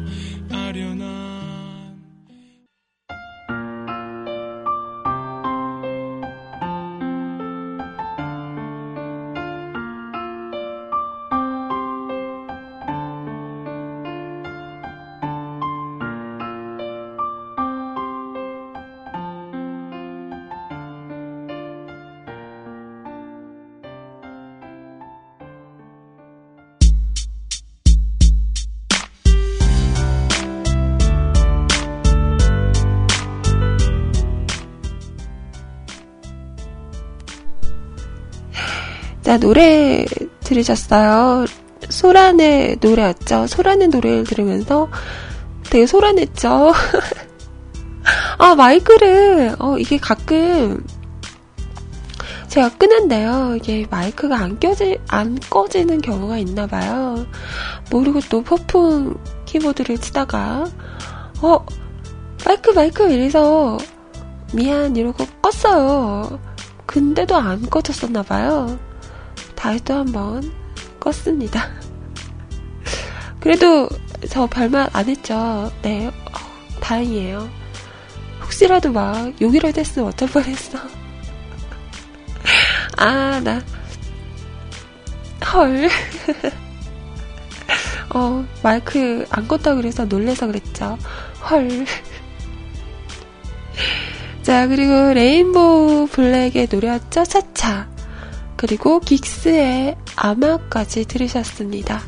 자, 39.38 39.40
노래 39.40 40.04
들으셨어요. 40.40 41.46
소란의 41.88 42.78
노래였죠. 42.80 43.46
소란의 43.46 43.88
노래를 43.88 44.24
들으면서 44.24 44.88
되게 45.70 45.86
소란했죠. 45.86 46.72
아, 48.38 48.54
마이크를, 48.56 49.54
어, 49.60 49.78
이게 49.78 49.96
가끔 49.96 50.84
제가 52.48 52.70
끄는데요. 52.70 53.54
이게 53.56 53.86
마이크가 53.88 54.36
안 54.36 54.58
껴지, 54.58 54.98
안 55.06 55.38
꺼지는 55.48 56.00
경우가 56.00 56.38
있나 56.38 56.66
봐요. 56.66 57.24
모르고 57.92 58.20
또 58.28 58.42
퍼풍 58.42 59.14
키보드를 59.44 59.98
치다가, 59.98 60.64
어, 61.42 61.64
마이크, 62.44 62.70
마이크 62.70 63.08
이래서 63.08 63.78
미안 64.52 64.96
이러고 64.96 65.24
껐어요. 65.42 66.40
근데도 66.86 67.36
안 67.36 67.68
꺼졌었나 67.70 68.22
봐요. 68.22 68.78
다시 69.58 69.84
또 69.84 69.94
한번 69.94 70.52
껐습니다. 71.00 71.68
그래도 73.40 73.88
저 74.28 74.46
별말 74.46 74.88
안 74.92 75.08
했죠. 75.08 75.72
네, 75.82 76.06
어, 76.06 76.12
다행이에요. 76.80 77.50
혹시라도 78.40 78.92
막 78.92 79.32
욕이라도 79.40 79.80
했으면 79.80 80.08
어쩔 80.08 80.28
뻔했어. 80.28 80.78
아, 82.96 83.40
나, 83.42 83.60
헐. 85.52 85.88
어, 88.14 88.46
마이크 88.62 89.26
안 89.30 89.48
껐다 89.48 89.74
그래서 89.74 90.04
놀래서 90.04 90.46
그랬죠. 90.46 90.96
헐. 91.50 91.84
자, 94.42 94.68
그리고 94.68 95.12
레인보우 95.12 96.06
블랙의 96.06 96.68
노래였죠? 96.70 97.24
차차. 97.24 97.97
그리고 98.58 98.98
긱스의 98.98 99.96
아마까지 100.16 101.04
들으셨습니다. 101.04 102.02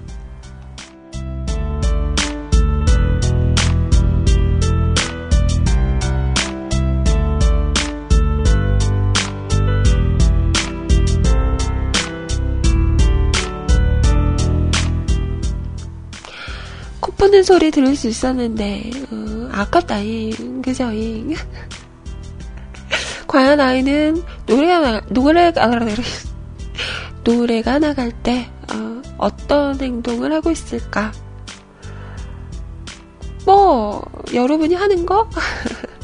코 16.99 17.13
푸는 17.13 17.45
소리 17.45 17.71
들을 17.71 17.95
수 17.95 18.09
있었는데 18.09 18.91
어, 19.13 19.49
아깝다잉 19.53 20.63
그저잉 20.63 21.37
과연 23.29 23.61
아이는 23.61 24.21
노래가 24.47 25.01
노래가 25.11 25.63
노래가 27.25 27.79
나갈 27.79 28.11
때 28.11 28.51
어, 29.19 29.29
떤 29.47 29.79
행동을 29.81 30.33
하고 30.33 30.51
있을까? 30.51 31.13
뭐 33.45 34.03
여러분이 34.33 34.75
하는 34.75 35.05
거 35.05 35.29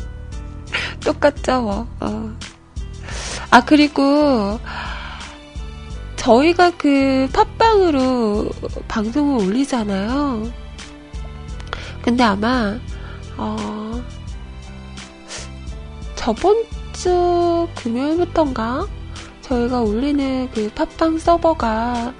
똑같죠. 1.04 1.62
뭐. 1.62 1.88
어. 2.00 2.36
아 3.50 3.64
그리고 3.64 4.58
저희가 6.16 6.72
그 6.76 7.28
팟빵으로 7.32 8.50
방송을 8.88 9.46
올리잖아요. 9.46 10.50
근데 12.02 12.22
아마 12.22 12.78
어, 13.36 14.02
저번 16.16 16.64
주 16.92 17.68
금요일부터인가 17.76 18.86
저희가 19.46 19.80
올리는 19.80 20.50
그 20.52 20.68
팟빵 20.74 21.18
서버가 21.18 22.12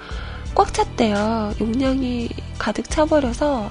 꽉 0.55 0.73
찼대요. 0.73 1.53
용량이 1.59 2.29
가득 2.57 2.89
차버려서 2.89 3.69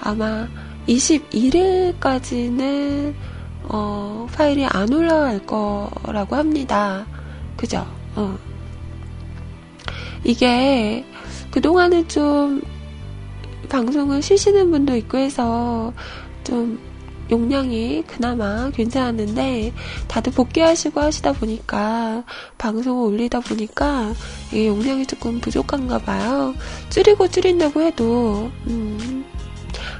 아마 0.00 0.48
21일까지는 0.88 3.14
어, 3.68 4.26
파일이 4.32 4.66
안 4.66 4.92
올라갈 4.92 5.38
거라고 5.46 6.34
합니다. 6.34 7.06
그죠? 7.56 7.86
어. 8.16 8.36
이게 10.24 11.04
그동안은 11.52 12.08
좀 12.08 12.60
방송을 13.68 14.20
쉬시는 14.20 14.72
분도 14.72 14.96
있고 14.96 15.18
해서 15.18 15.92
좀 16.42 16.80
용량이 17.30 18.04
그나마 18.06 18.70
괜찮았는데 18.70 19.72
다들 20.08 20.32
복귀하시고 20.32 21.00
하시다 21.00 21.32
보니까 21.32 22.24
방송을 22.58 23.14
올리다 23.14 23.40
보니까 23.40 24.12
이게 24.50 24.68
용량이 24.68 25.06
조금 25.06 25.40
부족한가 25.40 25.98
봐요. 25.98 26.54
줄이고 26.90 27.28
줄인다고 27.28 27.82
해도 27.82 28.50
음, 28.66 29.24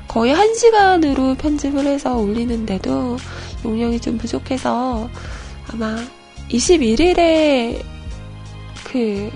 거의 0.08 0.32
한 0.32 0.54
시간으로 0.54 1.34
편집을 1.34 1.86
해서 1.86 2.16
올리는데도 2.16 3.16
용량이 3.64 4.00
좀 4.00 4.16
부족해서 4.18 5.08
아마 5.72 5.96
21일에 6.50 7.82
그 8.84 9.30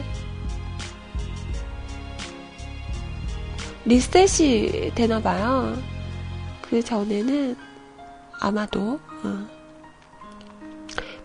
리셋이 3.85 4.95
되나 4.95 5.21
봐요. 5.21 5.77
그 6.63 6.83
전에는 6.83 7.57
아마도 8.41 8.99
어, 9.23 9.49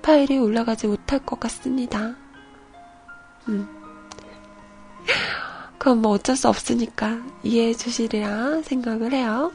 파일이 0.01 0.37
올라가지 0.37 0.87
못할 0.87 1.19
것 1.19 1.39
같습니다. 1.39 2.15
음. 3.47 3.67
그건 5.77 6.01
뭐 6.01 6.11
어쩔 6.11 6.35
수 6.35 6.47
없으니까 6.49 7.21
이해해 7.43 7.73
주시리라 7.73 8.61
생각을 8.63 9.13
해요. 9.13 9.51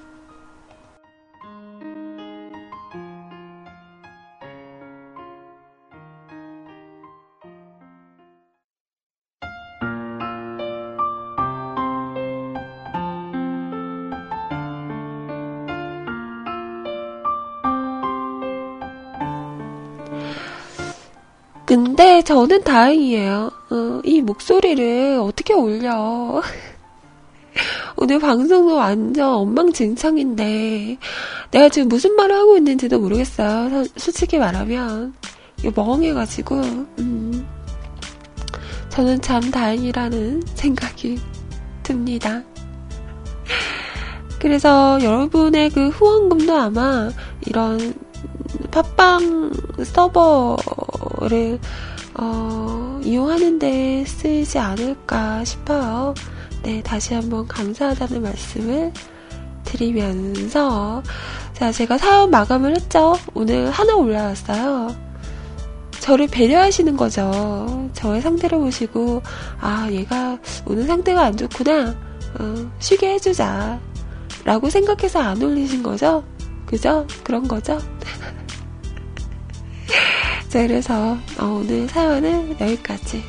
근데 22.01 22.23
저는 22.23 22.65
다행이에요. 22.65 23.51
어, 23.69 24.01
이 24.05 24.23
목소리를 24.23 25.21
어떻게 25.23 25.53
올려. 25.53 26.41
오늘 27.95 28.19
방송도 28.19 28.75
완전 28.75 29.35
엉망진창인데, 29.35 30.97
내가 31.51 31.69
지금 31.69 31.91
무슨 31.91 32.17
말을 32.17 32.35
하고 32.35 32.57
있는지도 32.57 33.01
모르겠어요. 33.01 33.85
솔직히 33.99 34.39
말하면. 34.39 35.13
멍해가지고, 35.77 36.57
음. 37.01 37.47
저는 38.89 39.21
참 39.21 39.43
다행이라는 39.51 40.43
생각이 40.55 41.21
듭니다. 41.83 42.43
그래서 44.41 44.99
여러분의 45.03 45.69
그 45.69 45.91
후원금도 45.91 46.57
아마 46.57 47.11
이런 47.47 47.93
팟빵 48.71 49.53
서버를 49.85 51.59
어, 52.21 53.01
이용하는데 53.03 54.05
쓰이지 54.05 54.59
않을까 54.59 55.43
싶어요. 55.45 56.15
네, 56.63 56.83
다시 56.83 57.15
한번 57.15 57.49
감사하다는 57.49 58.23
말씀을 58.23 58.93
드리면서, 59.65 61.03
자, 61.55 61.73
제가 61.73 61.97
사연 61.97 62.31
마감을 62.31 62.77
했죠. 62.77 63.17
오늘 63.33 63.71
하나 63.71 63.95
올라왔어요. 63.95 64.95
저를 66.01 66.27
배려하시는 66.27 66.95
거죠. 66.97 67.89
저의 67.95 68.21
상태를 68.21 68.59
보시고, 68.59 69.23
아, 69.59 69.89
얘가 69.91 70.39
오늘 70.67 70.85
상태가 70.85 71.23
안 71.25 71.37
좋구나. 71.37 71.95
어, 72.39 72.71
쉬게 72.81 73.15
해주자. 73.15 73.81
라고 74.45 74.69
생각해서 74.69 75.21
안 75.21 75.43
올리신 75.43 75.83
거죠? 75.83 76.23
그죠? 76.67 77.07
그런 77.25 77.49
거죠? 77.49 77.79
자, 80.51 80.67
그래서 80.67 81.17
어, 81.39 81.45
오늘 81.45 81.87
사연은 81.87 82.57
여기까지. 82.61 83.23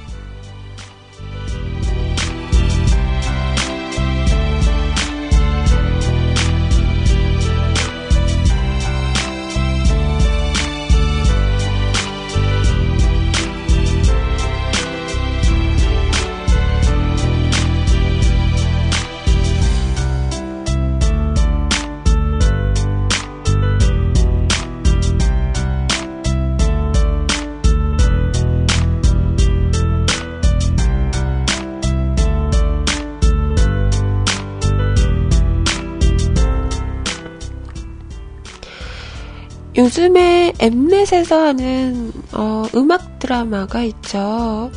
요즘에 39.82 40.54
엠넷에서 40.60 41.44
하는 41.44 42.14
어, 42.34 42.66
음악 42.76 43.18
드라마가 43.18 43.82
있죠. 43.82 44.72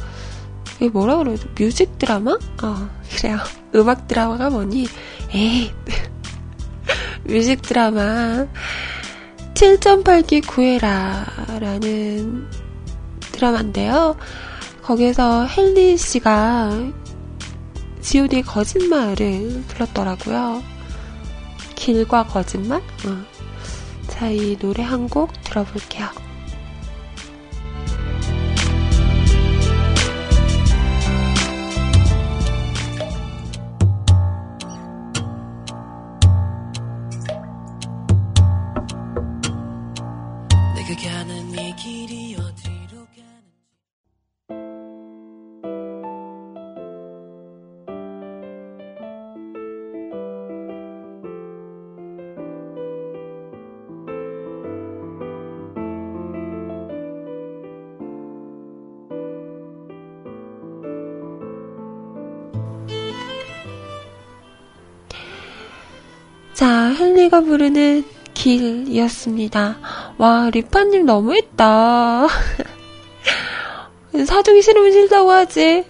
이게 0.76 0.88
뭐라 0.88 1.18
그러죠? 1.18 1.46
뮤직 1.58 1.98
드라마? 1.98 2.32
어, 2.32 2.90
그래요. 3.10 3.36
음악 3.74 4.08
드라마가 4.08 4.48
뭐니? 4.48 4.86
에이. 5.34 5.70
뮤직 7.24 7.60
드라마 7.60 8.46
7.8기 9.52 10.46
구해라 10.46 11.26
라는 11.60 12.48
드라마인데요. 13.30 14.16
거기서 14.82 15.48
헨리 15.48 15.98
씨가 15.98 16.70
지오디의 18.00 18.42
거짓말을 18.42 19.64
불렀더라고요. 19.68 20.62
길과 21.74 22.24
거짓말? 22.24 22.80
어. 23.06 23.33
자, 24.14 24.28
이 24.30 24.56
노래 24.56 24.82
한 24.82 25.08
곡 25.08 25.32
들어볼게요. 25.42 26.06
자, 67.04 67.04
헨리가 67.04 67.42
부르는 67.42 68.02
길이었습니다. 68.32 69.76
와, 70.16 70.48
리파님 70.50 71.04
너무했다. 71.04 72.26
사주기 74.26 74.62
싫으면 74.62 74.90
싫다고 74.90 75.30
하지. 75.30 75.84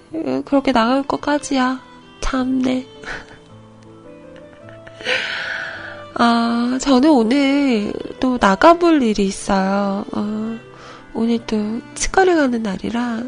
그렇게 0.44 0.72
나갈 0.72 1.04
것까지야. 1.04 1.80
참네. 2.20 2.84
아, 6.18 6.78
저는 6.80 7.10
오늘 7.10 7.92
또 8.18 8.36
나가볼 8.40 9.00
일이 9.02 9.26
있어요. 9.26 10.04
어, 10.12 10.58
오늘 11.14 11.38
또 11.46 11.80
치과를 11.94 12.34
가는 12.34 12.60
날이라. 12.60 13.22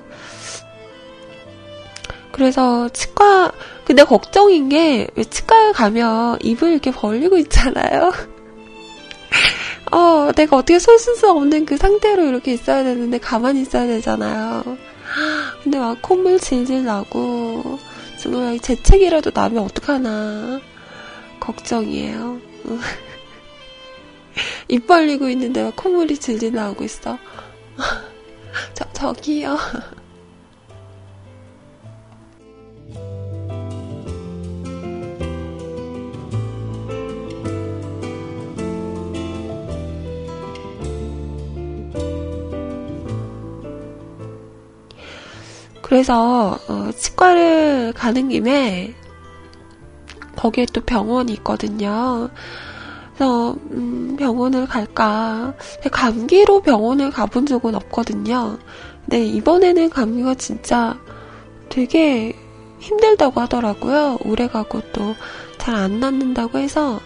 그래서 2.37 2.91
치과, 2.91 3.51
근데 3.87 4.05
걱정인 4.05 4.69
게, 4.69 5.07
왜 5.15 5.25
치과에 5.25 5.73
가면 5.73 6.39
입을 6.43 6.71
이렇게 6.71 6.91
벌리고 6.91 7.39
있잖아요? 7.39 8.13
어, 9.91 10.31
내가 10.37 10.59
어떻게 10.59 10.79
소신수 10.79 11.31
없는 11.31 11.65
그 11.65 11.79
상태로 11.79 12.27
이렇게 12.27 12.53
있어야 12.53 12.85
되는데 12.85 13.17
가만히 13.17 13.63
있어야 13.63 13.87
되잖아요. 13.87 14.77
근데 15.65 15.79
막 15.79 15.97
콧물 16.03 16.39
질질 16.39 16.85
나고, 16.85 17.79
정말 18.19 18.59
재채기라도 18.59 19.31
나면 19.33 19.65
어떡하나. 19.65 20.61
걱정이에요. 21.41 22.39
입 24.69 24.87
벌리고 24.87 25.31
있는데 25.31 25.63
막 25.63 25.75
콧물이 25.75 26.19
질질 26.19 26.53
나오고 26.53 26.85
있어. 26.85 27.17
저, 28.75 28.85
저기요. 28.93 29.57
그래서 45.87 46.59
어, 46.69 46.91
치과를 46.97 47.93
가는 47.95 48.29
김에 48.29 48.93
거기에 50.35 50.67
또 50.73 50.81
병원이 50.81 51.33
있거든요. 51.35 52.29
그래서 53.15 53.53
음, 53.71 54.17
병원을 54.19 54.67
갈까? 54.67 55.55
감기로 55.93 56.63
병원을 56.63 57.11
가본 57.11 57.47
적은 57.47 57.75
없거든요. 57.77 58.59
근데 59.05 59.25
이번에는 59.25 59.89
감기가 59.91 60.35
진짜 60.35 60.99
되게 61.69 62.35
힘들다고 62.81 63.41
하더라고요. 63.41 64.19
오래 64.25 64.49
가고 64.49 64.81
또 64.93 65.15
잘 65.59 65.75
안 65.75 65.99
낫는다고 65.99 66.59
해서 66.59 67.01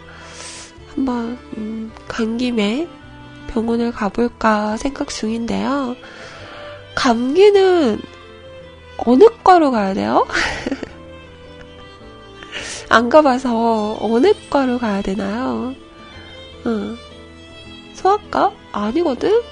한번 0.94 1.38
음, 1.56 1.90
간 2.08 2.36
김에 2.36 2.86
병원을 3.48 3.90
가볼까 3.92 4.76
생각 4.76 5.08
중인데요. 5.08 5.96
감기는 6.94 8.00
어느 9.06 9.24
과로 9.42 9.70
가야 9.70 9.94
돼요? 9.94 10.26
안 12.88 13.08
가봐서 13.08 13.98
어느 14.00 14.32
과로 14.50 14.78
가야 14.78 15.02
되나요? 15.02 15.74
응. 16.66 16.96
소아과? 17.94 18.52
아니거든? 18.72 19.42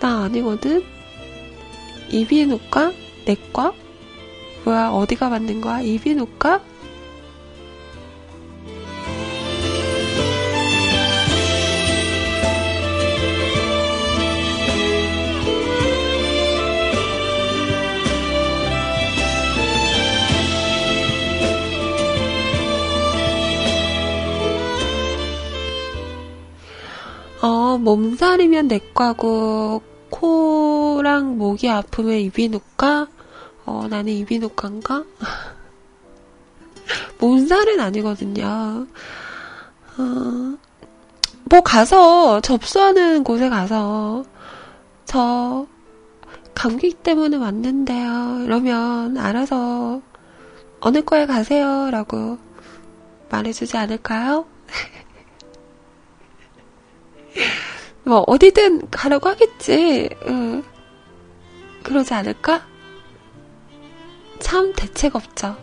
나 0.00 0.24
아니거든? 0.24 0.84
이비인후과? 2.10 2.92
내과? 3.24 3.72
뭐야, 4.64 4.90
어디가 4.90 5.28
맞는 5.28 5.60
거야? 5.60 5.80
이비인후과? 5.80 6.60
어, 27.74 27.78
몸살이면 27.78 28.68
내과고, 28.68 29.82
코랑 30.10 31.38
목이 31.38 31.68
아프면 31.68 32.18
이비인후과? 32.18 33.08
어, 33.66 33.86
나는 33.90 34.12
이비인후과인가? 34.12 35.02
몸살은 37.18 37.80
아니거든요. 37.80 38.86
어, 39.98 40.56
뭐 41.50 41.60
가서, 41.62 42.40
접수하는 42.40 43.24
곳에 43.24 43.48
가서, 43.48 44.24
저, 45.04 45.66
감기 46.54 46.92
때문에 46.92 47.36
왔는데요. 47.36 48.44
이러면 48.44 49.18
알아서 49.18 50.00
어느 50.78 51.02
과에 51.02 51.26
가세요. 51.26 51.90
라고 51.90 52.38
말해주지 53.30 53.76
않을까요? 53.76 54.46
뭐, 58.04 58.24
어디든 58.26 58.90
가라고 58.90 59.28
하겠지. 59.28 60.10
응. 60.26 60.62
그러지 61.82 62.14
않을까? 62.14 62.66
참 64.40 64.72
대책 64.74 65.16
없죠. 65.16 65.56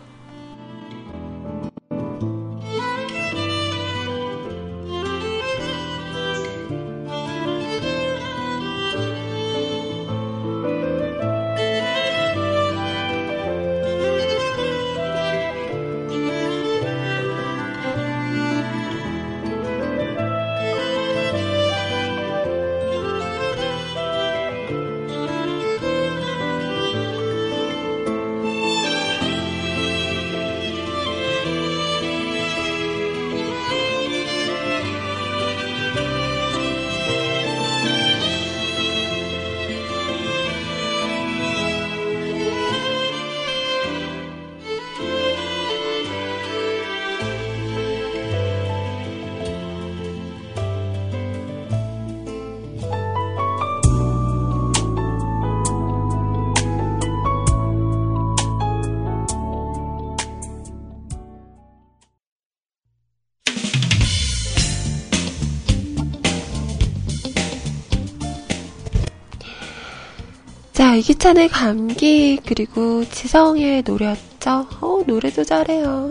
자, 70.92 70.96
이기찬의 70.96 71.48
감기, 71.48 72.38
그리고 72.44 73.02
지성의 73.08 73.84
노래였죠. 73.86 74.68
어, 74.82 75.02
노래도 75.06 75.42
잘해요. 75.42 76.10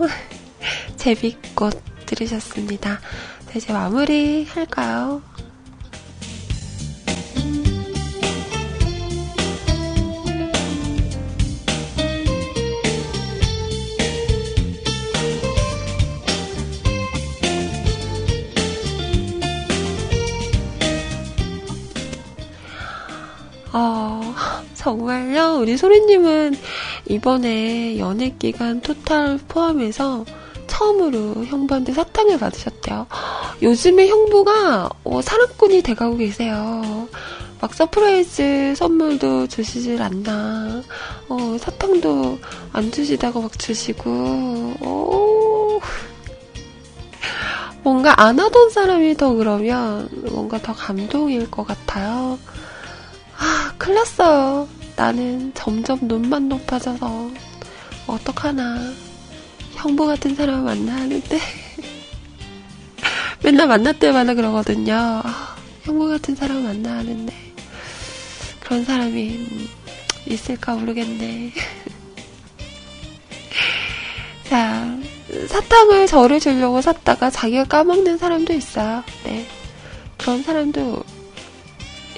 제비꽃 0.98 1.80
들으셨습니다. 2.04 2.98
자, 2.98 3.52
이제 3.54 3.72
마무리 3.72 4.44
할까요? 4.44 5.22
정말요? 24.82 25.58
우리 25.60 25.76
소리님은 25.76 26.56
이번에 27.08 27.98
연애 28.00 28.34
기간 28.36 28.80
total 28.80 29.38
포함해서 29.46 30.24
처음으로 30.66 31.44
형부한테 31.44 31.92
사탕을 31.92 32.40
받으셨대요. 32.40 33.06
요즘에 33.62 34.08
형부가 34.08 34.90
어, 35.04 35.22
사랑꾼이 35.22 35.82
돼가고 35.82 36.16
계세요. 36.16 37.06
막 37.60 37.72
surprise 37.72 38.74
선물도 38.76 39.46
주시질 39.46 40.02
않나. 40.02 40.82
어, 41.28 41.56
사탕도 41.60 42.40
안 42.72 42.90
주시다가 42.90 43.38
막 43.38 43.56
주시고, 43.56 44.10
어, 44.80 45.78
뭔가 47.84 48.20
안 48.20 48.40
하던 48.40 48.70
사람이 48.70 49.16
더 49.16 49.34
그러면 49.34 50.08
뭔가 50.32 50.58
더 50.58 50.72
감동일 50.72 51.48
것 51.52 51.64
같아요. 51.64 52.36
아, 53.42 53.74
큰일 53.76 53.96
났어요. 53.96 54.68
나는 54.94 55.52
점점 55.52 55.98
눈만 56.02 56.48
높아져서 56.48 57.28
어떡하나. 58.06 58.78
형부 59.72 60.06
같은 60.06 60.36
사람 60.36 60.64
만나 60.64 60.94
하는데 60.94 61.40
맨날 63.42 63.66
만날 63.66 63.98
때마다 63.98 64.34
그러거든요. 64.34 64.94
아, 64.94 65.56
형부 65.82 66.08
같은 66.08 66.36
사람 66.36 66.62
만나 66.62 66.98
하는데 66.98 67.34
그런 68.60 68.84
사람이 68.84 69.68
있을까 70.26 70.76
모르겠네. 70.76 71.52
자, 74.48 74.96
사탕을 75.48 76.06
저를 76.06 76.38
주려고 76.38 76.80
샀다가 76.80 77.28
자기가 77.28 77.64
까먹는 77.64 78.18
사람도 78.18 78.52
있어요. 78.52 79.02
네. 79.24 79.48
그런 80.16 80.44
사람도 80.44 81.02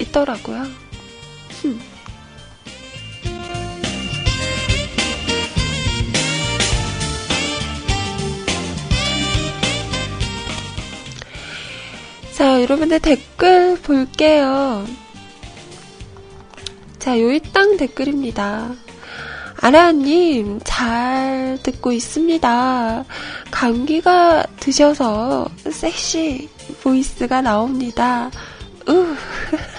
있더라고요. 0.01 0.84
흠. 1.65 1.81
자, 12.35 12.61
여러분들 12.61 13.01
댓글 13.01 13.79
볼게요. 13.81 14.85
자, 16.99 17.19
요이땅 17.19 17.79
댓글입니다. 17.79 18.75
아라님, 19.57 20.61
잘 20.65 21.59
듣고 21.63 21.93
있습니다. 21.93 23.05
감기가 23.51 24.45
드셔서 24.61 25.49
섹시 25.71 26.51
보이스가 26.83 27.41
나옵니다. 27.41 28.31
으. 28.87 29.17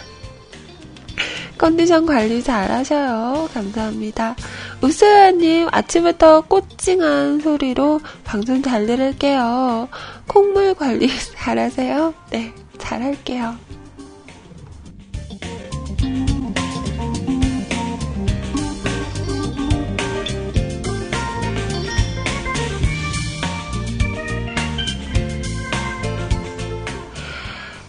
컨디션 1.58 2.06
관리 2.06 2.44
잘 2.44 2.72
하셔요. 2.72 3.50
감사합니다. 3.54 4.36
우스야님, 4.82 5.68
아침부터 5.72 6.42
꼬찡한 6.42 7.40
소리로 7.40 8.02
방송 8.24 8.62
잘 8.62 8.86
들을게요. 8.86 9.88
콩물 10.28 10.74
관리 10.76 11.10
잘 11.36 11.58
하세요? 11.60 12.14
네, 12.30 12.54
잘 12.78 13.02
할게요. 13.02 13.56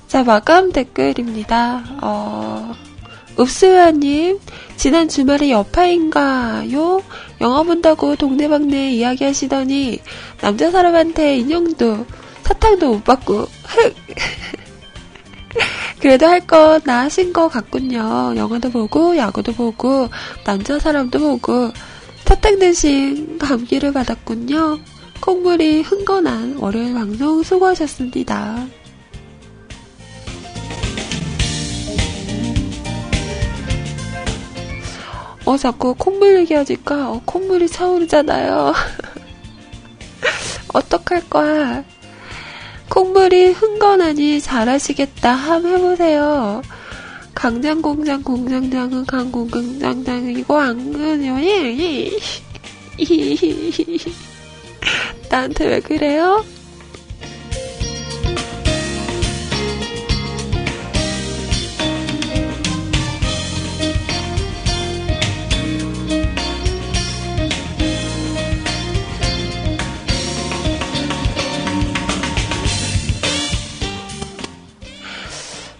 자, 0.07 0.25
마감 0.25 0.73
댓글입니다. 0.73 1.85
어, 2.01 2.73
읍스와님, 3.39 4.39
지난 4.77 5.09
주말에 5.09 5.51
여파인가요? 5.51 7.03
영화 7.41 7.63
본다고 7.63 8.17
동네방네 8.17 8.93
이야기 8.93 9.25
하시더니, 9.25 9.99
남자 10.41 10.71
사람한테 10.71 11.39
인형도, 11.39 12.07
사탕도 12.43 12.89
못 12.89 13.05
받고, 13.05 13.47
흑! 13.65 13.95
그래도 16.01 16.27
할 16.27 16.41
거 16.47 16.79
나 16.85 17.05
하신 17.05 17.33
거 17.33 17.49
같군요. 17.49 18.35
영화도 18.37 18.71
보고, 18.71 19.17
야구도 19.17 19.53
보고, 19.53 20.09
남자 20.45 20.79
사람도 20.79 21.19
보고, 21.19 21.73
사탕 22.25 22.59
대신 22.59 23.39
감기를 23.39 23.93
받았군요. 23.93 24.79
콩물이 25.21 25.83
흥건한 25.83 26.57
월요일 26.59 26.95
방송 26.95 27.43
수고하셨습니다. 27.43 28.67
어, 35.47 35.57
자꾸 35.57 35.95
콧물 35.95 36.41
얘기하니까, 36.41 37.13
어, 37.13 37.23
콧물이 37.25 37.69
차오르잖아요. 37.69 38.75
어떡할 40.75 41.31
거야. 41.31 41.85
콧물이 42.89 43.53
흥건하니 43.53 44.41
잘하시겠다. 44.41 45.33
함 45.33 45.67
해보세요. 45.67 46.63
강장공장 47.33 48.25
공장장은 48.25 49.07
강공장장이고 49.07 50.57
안근요. 50.57 51.37
나한테 55.31 55.67
왜 55.67 55.81
그래요? 55.81 56.45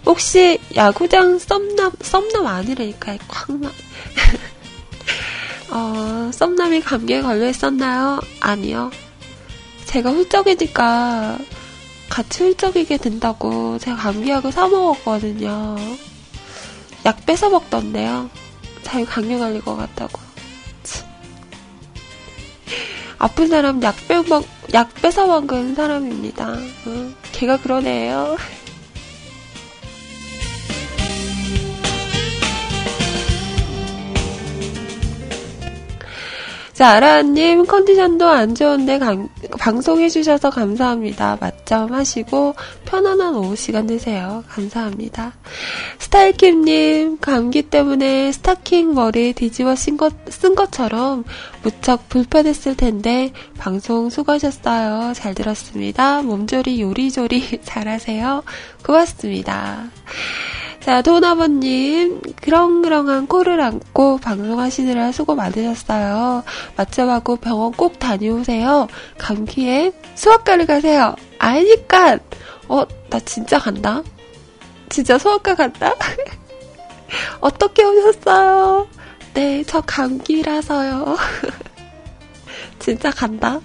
혹시 0.07 0.57
야구장 0.73 1.37
썸남, 1.37 1.91
썸남 2.01 2.47
아니라니까, 2.47 3.17
쾅남. 3.27 3.71
어, 5.69 6.31
썸남이 6.31 6.79
감기에 6.79 7.21
걸려 7.21 7.49
있었나요? 7.49 8.21
아니요. 8.39 8.89
제가 9.83 10.11
훌쩍이니까 10.11 11.37
같이 12.09 12.43
훌쩍이게 12.43 12.97
된다고 12.97 13.77
제가 13.79 13.97
감기약을 13.97 14.49
사먹었거든요. 14.53 15.75
약 17.05 17.25
뺏어 17.25 17.49
먹던데요. 17.49 18.29
자기 18.83 19.05
감기 19.05 19.37
걸릴 19.37 19.61
것 19.61 19.75
같다고. 19.75 20.19
아픈 23.19 23.47
사람 23.47 23.81
약, 23.83 23.95
빼, 24.07 24.21
먹, 24.21 24.45
약 24.73 24.93
뺏어 24.95 25.27
먹은 25.27 25.75
사람입니다. 25.75 26.51
어, 26.53 27.11
걔가 27.33 27.59
애예요. 27.85 28.37
자, 36.77 36.91
아라님 36.91 37.65
컨디션도 37.65 38.27
안 38.27 38.53
좋은데 38.53 38.99
감, 38.99 39.29
방송해주셔서 39.59 40.51
감사합니다. 40.51 41.39
맞점 41.41 41.91
하시고 41.91 42.53
편안한 42.85 43.33
오후 43.35 43.55
시간 43.55 43.87
되세요. 43.87 44.43
감사합니다. 44.47 45.33
스타일킴님, 45.97 47.17
감기 47.17 47.63
때문에 47.63 48.31
스타킹 48.31 48.93
머리 48.93 49.33
뒤집어 49.33 49.75
쓴, 49.75 49.97
것, 49.97 50.13
쓴 50.29 50.53
것처럼 50.53 51.23
무척 51.63 52.09
불편했을 52.09 52.77
텐데 52.77 53.31
방송 53.57 54.11
수고하셨어요. 54.11 55.13
잘 55.15 55.33
들었습니다. 55.33 56.21
몸조리 56.21 56.79
요리조리 56.79 57.61
잘하세요. 57.65 58.43
고맙습니다. 58.85 59.89
자, 60.87 61.01
도나버님, 61.01 62.21
그렁그렁한 62.41 63.27
코를 63.27 63.59
안고 63.59 64.19
방송하시느라 64.19 65.11
수고 65.11 65.35
많으셨어요. 65.35 66.45
맞점하고 66.77 67.35
병원 67.35 67.73
꼭 67.73 67.99
다녀오세요. 67.99 68.87
감기에 69.17 69.91
수학과를 70.15 70.65
가세요. 70.65 71.13
아니까! 71.39 72.17
어, 72.69 72.85
나 73.09 73.19
진짜 73.19 73.59
간다? 73.59 74.01
진짜 74.87 75.17
수학과 75.17 75.55
간다? 75.55 75.93
어떻게 77.41 77.83
오셨어요? 77.83 78.87
네, 79.33 79.65
저 79.67 79.81
감기라서요. 79.81 81.17
진짜 82.79 83.11
간다? 83.11 83.59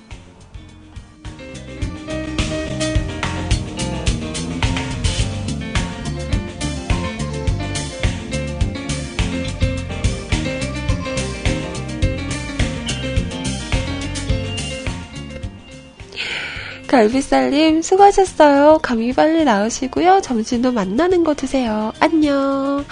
갈비살님 16.93 17.80
수고하셨어요. 17.80 18.80
감기 18.82 19.14
빨리 19.14 19.45
나으시고요. 19.45 20.20
점심도 20.20 20.72
만나는 20.72 21.24
거 21.24 21.34
드세요. 21.34 21.90
안녕. 22.01 22.84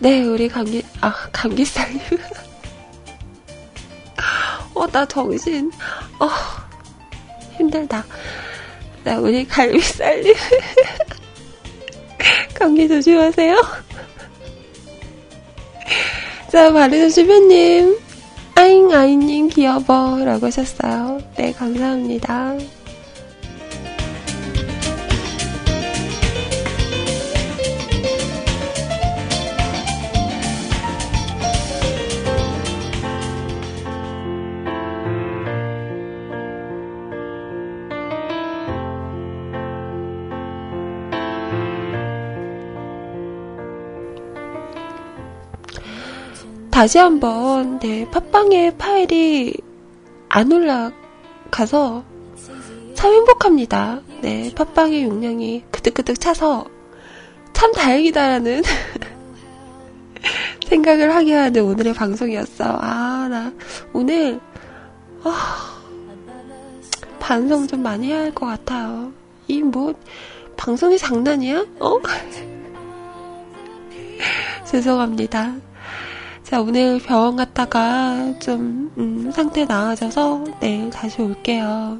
네, 0.00 0.24
우리 0.24 0.48
감기, 0.48 0.82
아, 1.00 1.12
감기살님. 1.30 2.00
어, 4.74 4.88
나 4.88 5.06
정신, 5.06 5.70
어, 6.18 6.28
힘들다. 7.56 8.04
네, 9.04 9.14
우리 9.14 9.46
갈비살님. 9.46 10.34
감기 12.58 12.88
조심하세요. 12.88 13.62
자, 16.50 16.72
바르는 16.72 17.10
주변님. 17.10 18.00
아잉, 18.56 18.92
아잉님 18.92 19.48
귀여워. 19.50 20.24
라고 20.24 20.46
하셨어요. 20.46 21.20
네, 21.36 21.52
감사합니다. 21.52 22.56
다시 46.78 46.96
한번 46.98 47.80
네 47.80 48.08
팟빵에 48.08 48.76
파일이 48.78 49.52
안 50.28 50.52
올라가서 50.52 52.04
참 52.94 53.12
행복합니다. 53.14 54.00
네 54.20 54.54
팟빵의 54.54 55.02
용량이 55.02 55.64
그득그득 55.72 56.20
차서 56.20 56.66
참 57.52 57.72
다행이다라는 57.72 58.62
생각을 60.68 61.12
하게 61.16 61.34
하는 61.34 61.64
오늘의 61.64 61.94
방송이었어. 61.94 62.78
아, 62.80 63.26
나 63.28 63.52
오늘 63.92 64.38
아, 65.24 65.82
반성 67.18 67.66
좀 67.66 67.82
많이 67.82 68.06
해야 68.06 68.20
할 68.20 68.32
것 68.32 68.46
같아요. 68.46 69.12
이 69.48 69.62
뭐 69.62 69.94
방송이 70.56 70.96
장난이야? 70.96 71.66
어? 71.80 71.98
죄송합니다. 74.64 75.56
자, 76.48 76.62
오늘 76.62 76.98
병원 76.98 77.36
갔다가 77.36 78.32
좀, 78.38 78.90
음, 78.96 79.30
상태 79.34 79.66
나아져서 79.66 80.44
내일 80.60 80.88
다시 80.88 81.20
올게요. 81.20 81.98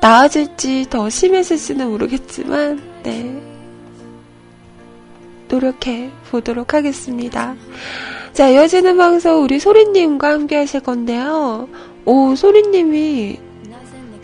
나아질지 0.00 0.86
더 0.88 1.10
심해질지는 1.10 1.90
모르겠지만, 1.90 2.80
네. 3.02 3.38
노력해 5.46 6.10
보도록 6.30 6.72
하겠습니다. 6.72 7.54
자, 8.32 8.48
이어지는 8.48 8.96
방송 8.96 9.42
우리 9.42 9.58
소리님과 9.58 10.30
함께 10.32 10.56
하실 10.56 10.80
건데요. 10.80 11.68
오, 12.06 12.34
소리님이 12.34 13.38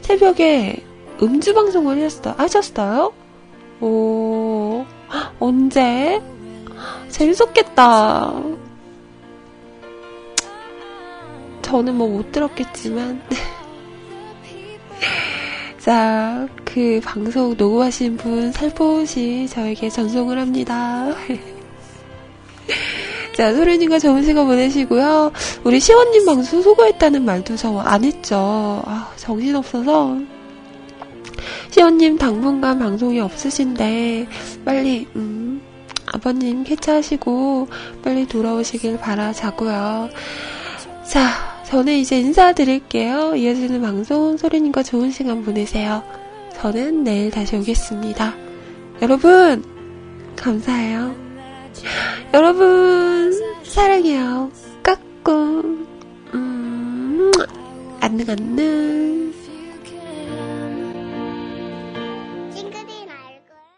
새벽에 0.01 0.83
음주 1.21 1.53
방송을 1.53 2.03
하셨어, 2.03 2.31
하셨어요? 2.39 3.13
오, 3.83 4.87
언제? 5.39 6.23
재밌었겠다. 7.09 8.33
저는 11.63 11.95
뭐 11.97 12.09
못 12.09 12.33
들었겠지만. 12.33 13.21
자, 15.79 16.47
그 16.65 17.01
방송 17.05 17.55
녹음하신 17.57 18.17
분 18.17 18.51
살포시 18.53 19.47
저에게 19.51 19.89
전송을 19.89 20.39
합니다. 20.39 21.15
자, 23.37 23.55
소련님과 23.55 23.99
좋은 24.01 24.23
시간 24.25 24.47
보내시고요. 24.47 25.31
우리 25.65 25.79
시원님 25.79 26.25
방송 26.27 26.61
수고했다는 26.61 27.25
말도 27.25 27.57
저 27.57 27.79
안 27.81 28.05
했죠. 28.05 28.83
아, 28.85 29.11
정신없어서. 29.17 30.19
시원님 31.71 32.19
당분간 32.19 32.79
방송이 32.79 33.21
없으신데, 33.21 34.27
빨리, 34.65 35.07
음, 35.17 35.48
아버님 36.13 36.65
쾌차하시고 36.65 37.69
빨리 38.03 38.27
돌아오시길 38.27 38.99
바라자고요. 38.99 40.11
자, 41.07 41.29
저는 41.67 41.95
이제 41.95 42.19
인사드릴게요. 42.19 43.37
이어지는 43.37 43.81
방송 43.83 44.37
소리님과 44.37 44.83
좋은 44.83 45.11
시간 45.11 45.45
보내세요. 45.45 46.03
저는 46.55 47.05
내일 47.05 47.31
다시 47.31 47.57
오겠습니다. 47.57 48.35
여러분, 49.03 49.65
감사해요. 50.37 51.15
여러분, 52.35 53.33
사랑해요. 53.65 54.51
까꿍. 54.83 55.87
음, 56.35 57.31
안녕, 58.01 58.27
안녕. 58.31 59.38